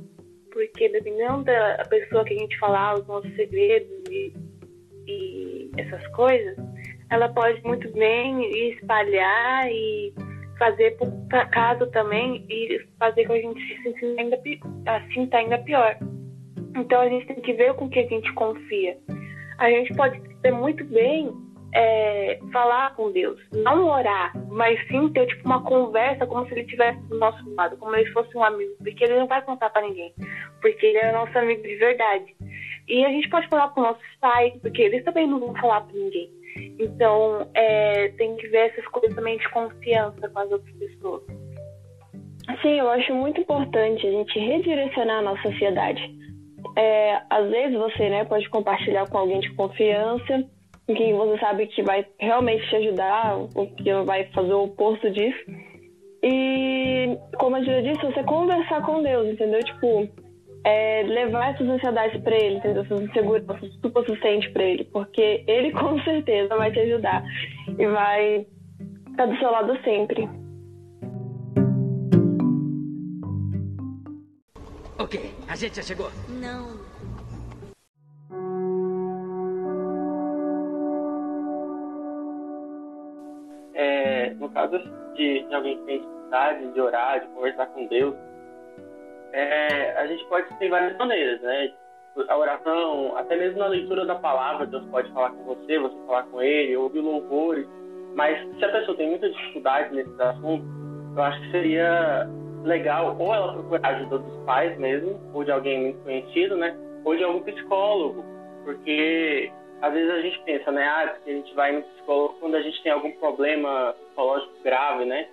porque 0.51 0.89
dependendo 0.89 1.45
da 1.45 1.85
pessoa 1.89 2.25
que 2.25 2.35
a 2.35 2.39
gente 2.39 2.59
falar 2.59 2.95
os 2.95 3.07
nossos 3.07 3.33
segredos 3.37 3.89
e, 4.11 4.35
e 5.07 5.71
essas 5.77 6.05
coisas, 6.09 6.57
ela 7.11 7.29
pode 7.29 7.63
muito 7.63 7.91
bem 7.93 8.71
espalhar 8.71 9.71
e 9.71 10.13
fazer 10.59 10.97
por 10.97 11.09
acaso 11.33 11.87
também 11.91 12.45
e 12.49 12.81
fazer 12.99 13.27
com 13.27 13.35
que 13.35 13.39
a 13.39 13.43
gente 13.43 13.83
se 13.83 14.01
sinta 14.01 14.21
ainda, 14.21 14.39
assim, 14.87 15.27
tá 15.27 15.39
ainda 15.39 15.59
pior. 15.59 15.97
Então 16.77 17.01
a 17.01 17.09
gente 17.09 17.27
tem 17.27 17.41
que 17.41 17.53
ver 17.53 17.75
com 17.75 17.89
que 17.89 18.01
a 18.01 18.07
gente 18.07 18.33
confia. 18.35 18.97
A 19.59 19.71
gente 19.71 19.95
pode 19.95 20.21
ser 20.41 20.51
muito 20.53 20.85
bem 20.85 21.31
é, 21.77 22.39
falar 22.51 22.95
com 22.97 23.13
Deus, 23.13 23.39
não 23.53 23.87
orar, 23.87 24.33
mas 24.49 24.81
sim 24.89 25.11
ter 25.11 25.27
tipo 25.27 25.45
uma 25.45 25.63
conversa 25.63 26.27
como 26.27 26.47
se 26.47 26.53
ele 26.55 26.63
estivesse 26.63 26.99
do 27.09 27.19
nosso 27.19 27.55
lado, 27.55 27.77
como 27.77 27.95
ele 27.95 28.11
fosse 28.13 28.35
um 28.37 28.43
amigo, 28.43 28.73
porque 28.79 29.05
ele 29.05 29.19
não 29.19 29.27
vai 29.27 29.43
contar 29.43 29.69
para 29.69 29.83
ninguém, 29.83 30.15
porque 30.63 30.87
ele 30.87 30.99
é 30.99 31.13
nosso 31.13 31.39
amigo 31.39 31.63
de 31.63 31.77
verdade. 31.77 32.35
E 32.89 33.05
a 33.05 33.11
gente 33.11 33.29
pode 33.29 33.47
falar 33.49 33.69
com 33.71 33.83
nossos 33.83 34.17
pais, 34.21 34.55
porque 34.63 34.81
eles 34.81 35.05
também 35.05 35.27
não 35.27 35.39
vão 35.39 35.55
falar 35.57 35.83
para 35.83 35.95
ninguém. 35.95 36.31
Então, 36.79 37.47
é, 37.53 38.09
tem 38.17 38.35
que 38.37 38.47
ver 38.49 38.71
essas 38.71 38.87
coisas 38.87 39.15
também 39.15 39.37
de 39.37 39.49
confiança 39.51 40.29
com 40.29 40.39
as 40.39 40.51
outras 40.51 40.75
pessoas. 40.77 41.23
Sim, 42.63 42.79
eu 42.79 42.89
acho 42.89 43.13
muito 43.15 43.41
importante 43.41 44.07
a 44.07 44.11
gente 44.11 44.39
redirecionar 44.39 45.19
a 45.19 45.23
nossa 45.23 45.47
ansiedade. 45.49 46.17
É, 46.77 47.21
às 47.29 47.51
vezes 47.51 47.77
você 47.77 48.09
né, 48.09 48.25
pode 48.25 48.49
compartilhar 48.49 49.07
com 49.11 49.19
alguém 49.19 49.41
de 49.41 49.53
confiança 49.55 50.49
em 50.89 50.95
que 50.95 51.13
você 51.13 51.39
sabe 51.39 51.67
que 51.67 51.83
vai 51.83 52.07
realmente 52.19 52.69
te 52.69 52.77
ajudar, 52.77 53.37
ou 53.37 53.67
que 53.67 53.93
vai 54.05 54.25
fazer 54.27 54.53
o 54.53 54.65
oposto 54.65 55.11
disso. 55.11 55.45
E, 56.23 57.19
como 57.39 57.57
a 57.57 57.61
Julia 57.61 57.83
disse, 57.83 58.05
você 58.05 58.23
conversar 58.25 58.83
com 58.83 59.03
Deus, 59.03 59.29
entendeu? 59.29 59.63
Tipo, 59.63 60.09
é, 60.65 61.03
levar 61.05 61.55
essas 61.55 61.69
ansiedades 61.69 62.21
para 62.23 62.37
Ele, 62.37 62.57
entendeu? 62.57 62.83
Essas 62.83 63.01
inseguranças, 63.01 63.77
tudo 63.81 64.05
que 64.05 64.11
você 64.11 64.21
sente 64.21 64.51
para 64.51 64.65
Ele, 64.65 64.85
porque 64.85 65.45
Ele 65.47 65.71
com 65.79 66.01
certeza 66.03 66.57
vai 66.57 66.73
te 66.73 66.81
ajudar 66.81 67.23
e 67.79 67.87
vai 67.87 68.47
estar 69.11 69.27
do 69.27 69.39
seu 69.39 69.51
lado 69.51 69.79
sempre. 69.83 70.29
Ok, 74.99 75.31
a 75.47 75.55
gente 75.55 75.77
já 75.77 75.83
chegou. 75.83 76.11
Não, 76.29 76.86
no 84.39 84.49
caso 84.51 84.79
de, 85.15 85.43
de 85.43 85.55
alguém 85.55 85.79
que 85.79 85.85
tem 85.85 86.01
dificuldade 86.01 86.73
de 86.73 86.81
orar, 86.81 87.21
de 87.21 87.27
conversar 87.29 87.67
com 87.67 87.87
Deus, 87.87 88.15
é, 89.33 89.99
a 89.99 90.07
gente 90.07 90.25
pode 90.27 90.49
ter 90.59 90.69
várias 90.69 90.97
maneiras, 90.97 91.41
né? 91.43 91.73
a 92.29 92.37
oração, 92.37 93.17
até 93.17 93.37
mesmo 93.37 93.59
na 93.59 93.67
leitura 93.67 94.07
da 94.07 94.15
palavra, 94.15 94.67
Deus 94.67 94.85
pode 94.87 95.11
falar 95.13 95.31
com 95.31 95.45
você, 95.45 95.79
você 95.79 95.97
falar 96.07 96.23
com 96.25 96.41
ele, 96.41 96.77
ouvir 96.77 97.01
louvores. 97.01 97.67
Mas 98.15 98.39
se 98.57 98.65
a 98.65 98.73
pessoa 98.73 98.97
tem 98.97 99.11
muita 99.11 99.29
dificuldade 99.29 99.95
nesses 99.95 100.19
assuntos, 100.19 100.67
eu 101.15 101.23
acho 101.23 101.41
que 101.43 101.51
seria 101.51 102.27
legal 102.65 103.17
ou 103.19 103.35
ela 103.35 103.53
procurar 103.53 103.89
ajuda 103.89 104.19
dos 104.19 104.45
pais 104.45 104.77
mesmo, 104.79 105.21
ou 105.35 105.45
de 105.45 105.53
alguém 105.53 105.83
muito 105.83 106.03
conhecido, 106.03 106.57
né? 106.57 106.75
Ou 107.05 107.15
de 107.15 107.23
algum 107.23 107.43
psicólogo, 107.43 108.25
porque 108.65 109.53
às 109.83 109.93
vezes 109.93 110.11
a 110.11 110.21
gente 110.21 110.41
pensa, 110.43 110.71
né? 110.71 110.85
Ah, 110.87 111.17
a 111.27 111.31
gente 111.31 111.55
vai 111.55 111.73
no 111.73 111.83
psicólogo 111.83 112.37
quando 112.41 112.55
a 112.55 112.63
gente 112.63 112.83
tem 112.83 112.93
algum 112.93 113.11
problema 113.13 113.95
psicológico 113.95 114.53
grave, 114.65 115.05
né? 115.05 115.29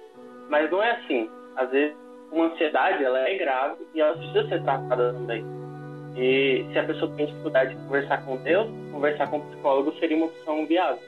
Mas 0.49 0.69
não 0.69 0.83
é 0.83 0.91
assim. 0.91 1.29
Às 1.55 1.69
vezes 1.69 1.95
uma 2.31 2.45
ansiedade, 2.45 3.03
ela 3.03 3.19
é 3.19 3.37
grave 3.37 3.83
e 3.93 4.01
ela 4.01 4.17
precisa 4.17 4.47
ser 4.49 4.63
tratada 4.63 5.13
também. 5.13 5.45
E 6.15 6.65
se 6.71 6.79
a 6.79 6.83
pessoa 6.83 7.11
tem 7.15 7.27
dificuldade 7.27 7.75
de 7.75 7.81
conversar 7.83 8.25
com 8.25 8.37
Deus, 8.37 8.67
conversar 8.91 9.29
com 9.29 9.37
o 9.37 9.41
psicólogo 9.41 9.93
seria 9.99 10.17
uma 10.17 10.25
opção 10.27 10.65
viável. 10.65 11.01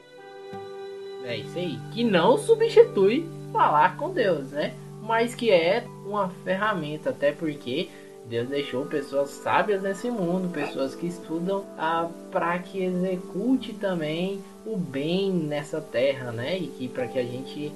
É 1.24 1.38
isso 1.38 1.58
aí. 1.58 1.78
Que 1.94 2.04
não 2.04 2.38
substitui 2.38 3.28
falar 3.52 3.98
com 3.98 4.12
Deus, 4.12 4.52
né? 4.52 4.74
Mas 5.02 5.36
que 5.36 5.52
é 5.52 5.84
uma 6.06 6.30
ferramenta, 6.44 7.10
até 7.10 7.32
porque 7.32 7.90
Deus 8.28 8.50
deixou 8.50 8.86
pessoas 8.86 9.30
sábias 9.30 9.84
nesse 9.84 10.10
mundo, 10.10 10.52
pessoas 10.52 10.96
que 10.96 11.06
estudam 11.06 11.64
ah, 11.78 12.10
para 12.32 12.58
que 12.58 12.84
execute 12.84 13.74
também 13.74 14.44
o 14.66 14.76
bem 14.76 15.32
nessa 15.32 15.80
terra, 15.80 16.32
né? 16.32 16.58
E 16.58 16.68
que 16.68 16.88
para 16.88 17.08
que 17.08 17.20
a 17.20 17.24
gente 17.24 17.72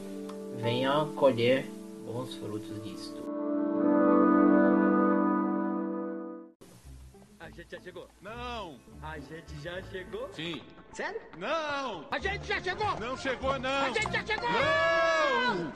venha 0.57 1.05
colher 1.15 1.65
bons 2.05 2.33
frutos 2.35 2.83
disso. 2.83 3.15
A 7.39 7.51
gente 7.51 7.71
já 7.71 7.81
chegou. 7.81 8.07
Não! 8.21 8.79
A 9.03 9.19
gente 9.19 9.61
já 9.61 9.81
chegou. 9.83 10.29
Sim. 10.33 10.61
Sério? 10.93 11.21
Não! 11.37 12.05
A 12.09 12.17
gente 12.17 12.47
já 12.47 12.59
chegou. 12.59 12.99
Não 12.99 13.15
chegou, 13.15 13.59
não! 13.59 13.69
A 13.69 13.89
gente 13.89 14.11
já 14.11 14.25
chegou. 14.25 14.49
Não! 14.49 15.71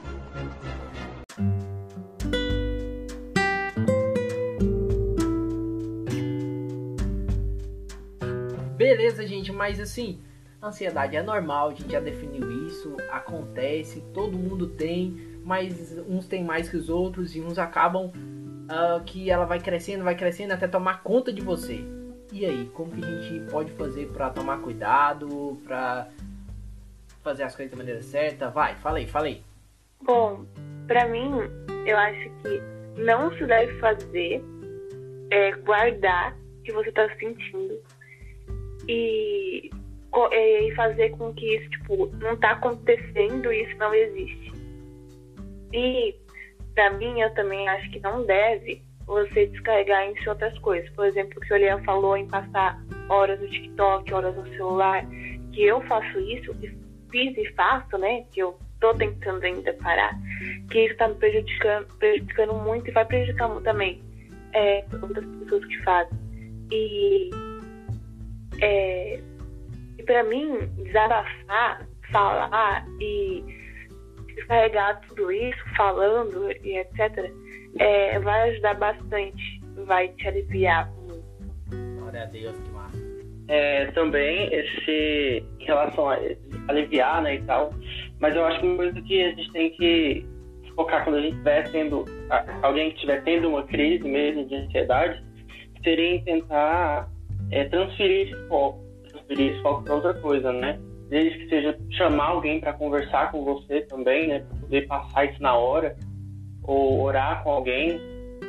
Beleza, 8.84 9.26
gente, 9.26 9.50
mas 9.50 9.80
assim, 9.80 10.20
ansiedade 10.62 11.16
é 11.16 11.22
normal, 11.22 11.70
a 11.70 11.70
gente 11.70 11.90
já 11.90 12.00
definiu 12.00 12.66
isso, 12.66 12.94
acontece, 13.10 14.04
todo 14.12 14.36
mundo 14.36 14.66
tem, 14.66 15.38
mas 15.42 15.96
uns 16.06 16.26
tem 16.26 16.44
mais 16.44 16.68
que 16.68 16.76
os 16.76 16.90
outros 16.90 17.34
e 17.34 17.40
uns 17.40 17.58
acabam 17.58 18.12
ah, 18.68 19.00
que 19.02 19.30
ela 19.30 19.46
vai 19.46 19.58
crescendo, 19.58 20.04
vai 20.04 20.14
crescendo 20.14 20.52
até 20.52 20.68
tomar 20.68 21.02
conta 21.02 21.32
de 21.32 21.40
você. 21.40 21.82
E 22.30 22.44
aí, 22.44 22.70
como 22.74 22.90
que 22.92 23.02
a 23.02 23.08
gente 23.08 23.50
pode 23.50 23.72
fazer 23.72 24.08
para 24.08 24.28
tomar 24.28 24.60
cuidado, 24.60 25.58
para 25.64 26.08
fazer 27.22 27.44
as 27.44 27.56
coisas 27.56 27.72
da 27.72 27.78
maneira 27.78 28.02
certa? 28.02 28.50
Vai, 28.50 28.74
falei, 28.74 29.06
falei. 29.06 29.42
Bom, 30.02 30.44
pra 30.86 31.08
mim, 31.08 31.30
eu 31.86 31.96
acho 31.96 32.30
que 32.42 33.00
não 33.00 33.32
se 33.32 33.46
deve 33.46 33.80
fazer 33.80 34.44
é 35.30 35.52
guardar 35.52 36.36
o 36.58 36.62
que 36.64 36.72
você 36.74 36.92
tá 36.92 37.08
sentindo 37.18 37.80
e, 38.88 39.70
é, 40.30 40.68
e 40.68 40.74
fazer 40.74 41.10
com 41.10 41.32
que 41.34 41.56
isso, 41.56 41.70
tipo, 41.70 42.06
não 42.20 42.36
tá 42.36 42.52
acontecendo 42.52 43.52
e 43.52 43.64
isso 43.64 43.76
não 43.78 43.94
existe. 43.94 44.52
E, 45.72 46.14
pra 46.74 46.92
mim, 46.92 47.20
eu 47.20 47.32
também 47.34 47.68
acho 47.68 47.90
que 47.90 48.00
não 48.00 48.24
deve 48.24 48.82
você 49.06 49.46
descarregar 49.46 50.04
em 50.04 50.28
outras 50.28 50.58
coisas. 50.60 50.88
Por 50.90 51.06
exemplo, 51.06 51.34
o 51.36 51.40
que 51.40 51.52
o 51.52 51.56
Elian 51.56 51.82
falou 51.82 52.16
em 52.16 52.28
passar 52.28 52.80
horas 53.08 53.40
no 53.40 53.48
TikTok, 53.48 54.12
horas 54.12 54.36
no 54.36 54.46
celular, 54.50 55.04
que 55.52 55.62
eu 55.62 55.80
faço 55.82 56.18
isso, 56.20 56.54
fiz 57.10 57.36
e 57.36 57.52
faço, 57.52 57.98
né? 57.98 58.24
Que 58.32 58.40
eu 58.40 58.58
tô 58.80 58.94
tentando 58.94 59.44
ainda 59.44 59.72
parar, 59.74 60.14
que 60.70 60.86
isso 60.86 60.96
tá 60.96 61.08
me 61.08 61.14
prejudicando, 61.14 61.86
prejudicando 61.98 62.54
muito 62.54 62.88
e 62.88 62.92
vai 62.92 63.04
prejudicar 63.04 63.48
também 63.62 64.02
é, 64.52 64.84
outras 65.00 65.24
pessoas 65.24 65.64
que 65.66 65.82
fazem. 65.82 66.18
E, 66.70 67.30
é, 68.60 69.20
e 69.98 70.02
para 70.02 70.24
mim, 70.24 70.66
desabafar, 70.84 71.86
falar 72.10 72.86
e 73.00 73.44
descarregar 74.34 75.00
tudo 75.08 75.30
isso, 75.32 75.58
falando 75.76 76.50
e 76.64 76.78
etc., 76.78 77.32
é, 77.78 78.18
vai 78.20 78.50
ajudar 78.50 78.74
bastante, 78.74 79.60
vai 79.86 80.08
te 80.08 80.28
aliviar 80.28 80.90
muito. 80.92 81.24
Glória 81.98 82.22
a 82.22 82.26
Deus, 82.26 82.56
que 82.56 82.70
massa. 82.70 83.04
É, 83.48 83.86
também 83.92 84.48
esse 84.54 85.44
em 85.60 85.64
relação 85.64 86.08
a 86.08 86.18
aliviar, 86.68 87.22
né, 87.22 87.36
e 87.36 87.42
tal. 87.42 87.70
Mas 88.20 88.34
eu 88.34 88.44
acho 88.44 88.60
que 88.60 88.66
uma 88.66 88.76
coisa 88.76 89.02
que 89.02 89.22
a 89.22 89.28
gente 89.30 89.52
tem 89.52 89.70
que 89.70 90.26
focar 90.74 91.04
quando 91.04 91.16
a 91.16 91.20
gente 91.20 91.32
estiver 91.32 91.70
tendo 91.70 92.04
alguém 92.62 92.90
que 92.90 92.96
estiver 92.96 93.22
tendo 93.22 93.48
uma 93.48 93.64
crise 93.64 94.04
mesmo 94.04 94.46
de 94.46 94.54
ansiedade, 94.54 95.22
seria 95.82 96.14
em 96.16 96.24
tentar 96.24 97.08
é, 97.50 97.64
transferir 97.64 98.28
esse 98.28 98.48
foco, 98.48 98.80
transferir 99.10 99.52
esse 99.52 99.62
foco 99.62 99.82
para 99.82 99.94
outra 99.94 100.14
coisa, 100.14 100.52
né? 100.52 100.78
Desde 101.08 101.38
que 101.38 101.48
seja 101.48 101.78
chamar 101.90 102.28
alguém 102.28 102.60
para 102.60 102.72
conversar 102.72 103.30
com 103.30 103.44
você 103.44 103.82
também, 103.82 104.26
né, 104.26 104.40
para 104.40 104.58
poder 104.58 104.86
passar 104.86 105.26
isso 105.26 105.42
na 105.42 105.54
hora, 105.54 105.96
ou 106.62 107.02
orar 107.02 107.42
com 107.44 107.50
alguém, 107.50 108.00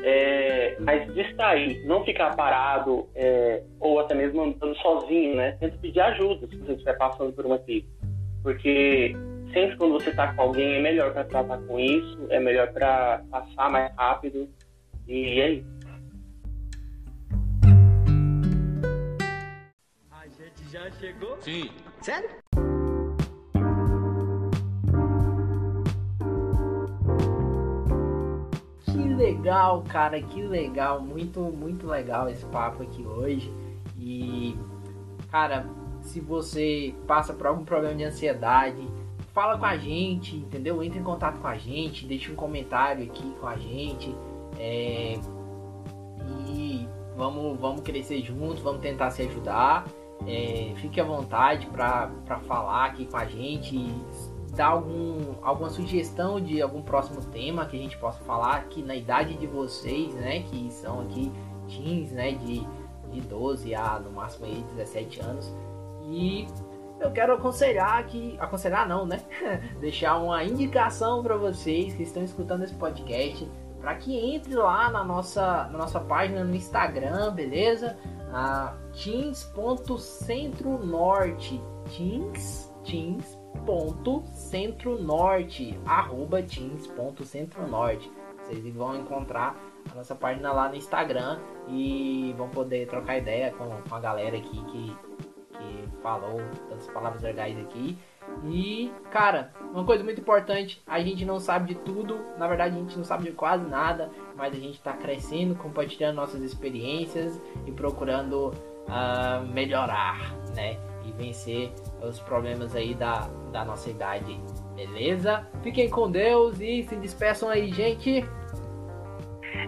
é, 0.03 0.77
mas 0.79 1.13
distrair, 1.13 1.85
não 1.85 2.03
ficar 2.03 2.35
parado 2.35 3.07
é, 3.15 3.61
ou 3.79 3.99
até 3.99 4.15
mesmo 4.15 4.43
andando 4.43 4.75
sozinho, 4.77 5.35
né? 5.35 5.53
Tenta 5.59 5.77
pedir 5.77 5.99
ajuda 5.99 6.47
se 6.47 6.55
você 6.57 6.73
estiver 6.73 6.97
passando 6.97 7.33
por 7.33 7.45
uma 7.45 7.59
crise, 7.59 7.87
porque 8.41 9.15
sempre 9.53 9.77
quando 9.77 9.93
você 9.93 10.09
está 10.09 10.33
com 10.33 10.41
alguém 10.41 10.75
é 10.75 10.81
melhor 10.81 11.13
para 11.13 11.23
tratar 11.23 11.57
com 11.59 11.79
isso, 11.79 12.19
é 12.29 12.39
melhor 12.39 12.71
para 12.71 13.23
passar 13.29 13.69
mais 13.69 13.93
rápido 13.95 14.47
e 15.07 15.39
é 15.41 15.49
isso. 15.51 15.74
Já 20.75 20.91
chegou. 20.91 21.37
Sim. 21.39 21.69
Sério? 22.01 22.29
Que 28.83 28.97
legal, 29.13 29.83
cara, 29.87 30.21
que 30.21 30.41
legal, 30.41 30.99
muito, 31.01 31.39
muito 31.39 31.87
legal 31.87 32.29
esse 32.29 32.45
papo 32.47 32.83
aqui 32.83 33.05
hoje. 33.05 33.53
E, 33.97 34.57
cara, 35.31 35.65
se 36.01 36.19
você 36.19 36.93
passa 37.07 37.33
por 37.33 37.47
algum 37.47 37.63
problema 37.63 37.95
de 37.95 38.03
ansiedade, 38.03 38.85
fala 39.33 39.57
com 39.57 39.65
a 39.65 39.77
gente, 39.77 40.35
entendeu? 40.35 40.83
Entre 40.83 40.99
em 40.99 41.03
contato 41.03 41.39
com 41.39 41.47
a 41.47 41.55
gente, 41.55 42.05
deixa 42.05 42.31
um 42.31 42.35
comentário 42.35 43.05
aqui 43.05 43.33
com 43.39 43.47
a 43.47 43.55
gente. 43.55 44.13
é, 44.59 45.17
E 46.49 46.85
vamos, 47.15 47.57
vamos 47.57 47.81
crescer 47.81 48.21
juntos, 48.21 48.59
vamos 48.59 48.81
tentar 48.81 49.09
se 49.11 49.21
ajudar. 49.21 49.85
É, 50.27 50.73
fique 50.77 50.99
à 50.99 51.03
vontade 51.03 51.67
para 51.67 52.39
falar 52.47 52.85
aqui 52.85 53.05
com 53.05 53.17
a 53.17 53.25
gente, 53.25 53.77
dar 54.55 54.67
algum, 54.67 55.35
alguma 55.41 55.69
sugestão 55.69 56.39
de 56.41 56.61
algum 56.61 56.81
próximo 56.81 57.21
tema 57.25 57.65
que 57.65 57.75
a 57.75 57.79
gente 57.79 57.97
possa 57.97 58.19
falar 58.23 58.55
aqui 58.55 58.81
na 58.81 58.95
idade 58.95 59.35
de 59.35 59.45
vocês, 59.45 60.13
né? 60.15 60.41
Que 60.43 60.71
são 60.71 61.01
aqui 61.01 61.31
teens, 61.67 62.11
né? 62.11 62.31
De, 62.31 62.65
de 63.11 63.21
12 63.21 63.75
a 63.75 63.99
no 63.99 64.11
máximo 64.11 64.45
aí 64.45 64.63
17 64.75 65.19
anos. 65.21 65.53
E 66.07 66.47
eu 66.99 67.11
quero 67.11 67.33
aconselhar 67.33 68.03
que. 68.05 68.37
Aconselhar 68.39 68.87
não, 68.87 69.05
né? 69.05 69.21
Deixar 69.79 70.17
uma 70.17 70.43
indicação 70.43 71.21
para 71.21 71.35
vocês 71.35 71.93
que 71.93 72.03
estão 72.03 72.23
escutando 72.23 72.63
esse 72.63 72.73
podcast. 72.73 73.47
Para 73.79 73.95
que 73.95 74.17
entre 74.17 74.55
lá 74.55 74.89
na 74.89 75.03
nossa, 75.03 75.67
na 75.71 75.77
nossa 75.77 75.99
página 75.99 76.43
no 76.43 76.55
Instagram, 76.55 77.31
beleza? 77.31 77.95
Ah, 78.33 78.73
teens.centro-norte. 79.03 81.61
Teens, 81.95 82.73
teens 82.83 83.37
ponto 83.65 84.23
centro 84.33 85.01
norte. 85.01 85.79
Arroba 85.85 86.41
teens.centro-norte 86.41 88.11
vocês 88.45 88.75
vão 88.75 88.95
encontrar 88.95 89.55
a 89.91 89.95
nossa 89.95 90.15
página 90.15 90.51
lá 90.51 90.69
no 90.69 90.75
Instagram 90.75 91.39
e 91.67 92.33
vão 92.37 92.49
poder 92.49 92.87
trocar 92.87 93.17
ideia 93.17 93.51
com, 93.51 93.69
com 93.87 93.95
a 93.95 93.99
galera 93.99 94.37
aqui 94.37 94.63
que, 94.65 94.97
que 95.57 95.89
falou 96.01 96.39
tantas 96.69 96.87
palavras 96.87 97.21
legais 97.21 97.57
aqui. 97.59 97.97
E 98.45 98.91
cara, 99.11 99.53
uma 99.71 99.83
coisa 99.83 100.03
muito 100.03 100.19
importante, 100.19 100.81
a 100.85 100.99
gente 100.99 101.25
não 101.25 101.39
sabe 101.39 101.73
de 101.73 101.79
tudo, 101.81 102.19
na 102.37 102.47
verdade 102.47 102.75
a 102.75 102.79
gente 102.79 102.97
não 102.97 103.03
sabe 103.03 103.25
de 103.25 103.31
quase 103.31 103.65
nada, 103.65 104.09
mas 104.35 104.53
a 104.53 104.59
gente 104.59 104.75
está 104.75 104.93
crescendo, 104.93 105.55
compartilhando 105.55 106.15
nossas 106.15 106.41
experiências 106.41 107.39
e 107.65 107.71
procurando 107.71 108.51
melhorar, 109.51 110.33
né? 110.55 110.77
E 111.03 111.11
vencer 111.11 111.71
os 112.01 112.19
problemas 112.19 112.75
aí 112.75 112.93
da, 112.93 113.29
da 113.51 113.63
nossa 113.63 113.89
idade, 113.89 114.39
beleza? 114.75 115.47
Fiquem 115.61 115.89
com 115.89 116.09
Deus 116.09 116.59
e 116.59 116.83
se 116.83 116.95
despeçam 116.95 117.49
aí, 117.49 117.71
gente. 117.71 118.25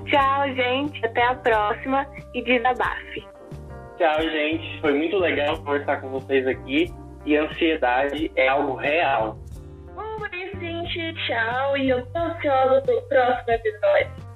Tchau, 0.06 0.53
gente. 0.56 1.06
Até 1.06 1.23
a 1.23 1.36
próxima 1.36 2.08
e 2.34 2.41
desabafe. 2.43 3.27
Tchau, 3.97 4.21
gente. 4.21 4.82
Foi 4.82 4.93
muito 4.93 5.17
legal 5.17 5.58
conversar 5.58 6.01
com 6.01 6.10
vocês 6.10 6.47
aqui. 6.47 6.93
E 7.25 7.36
ansiedade 7.36 8.32
é 8.36 8.47
algo 8.47 8.75
real. 8.75 9.38
É 10.32 10.60
gente. 10.60 11.13
Tchau. 11.25 11.77
E 11.77 11.89
eu 11.89 12.06
tô 12.08 12.19
ansiosa 12.19 12.82
pelo 12.82 13.01
próximo 13.03 13.51
episódio. 13.51 14.26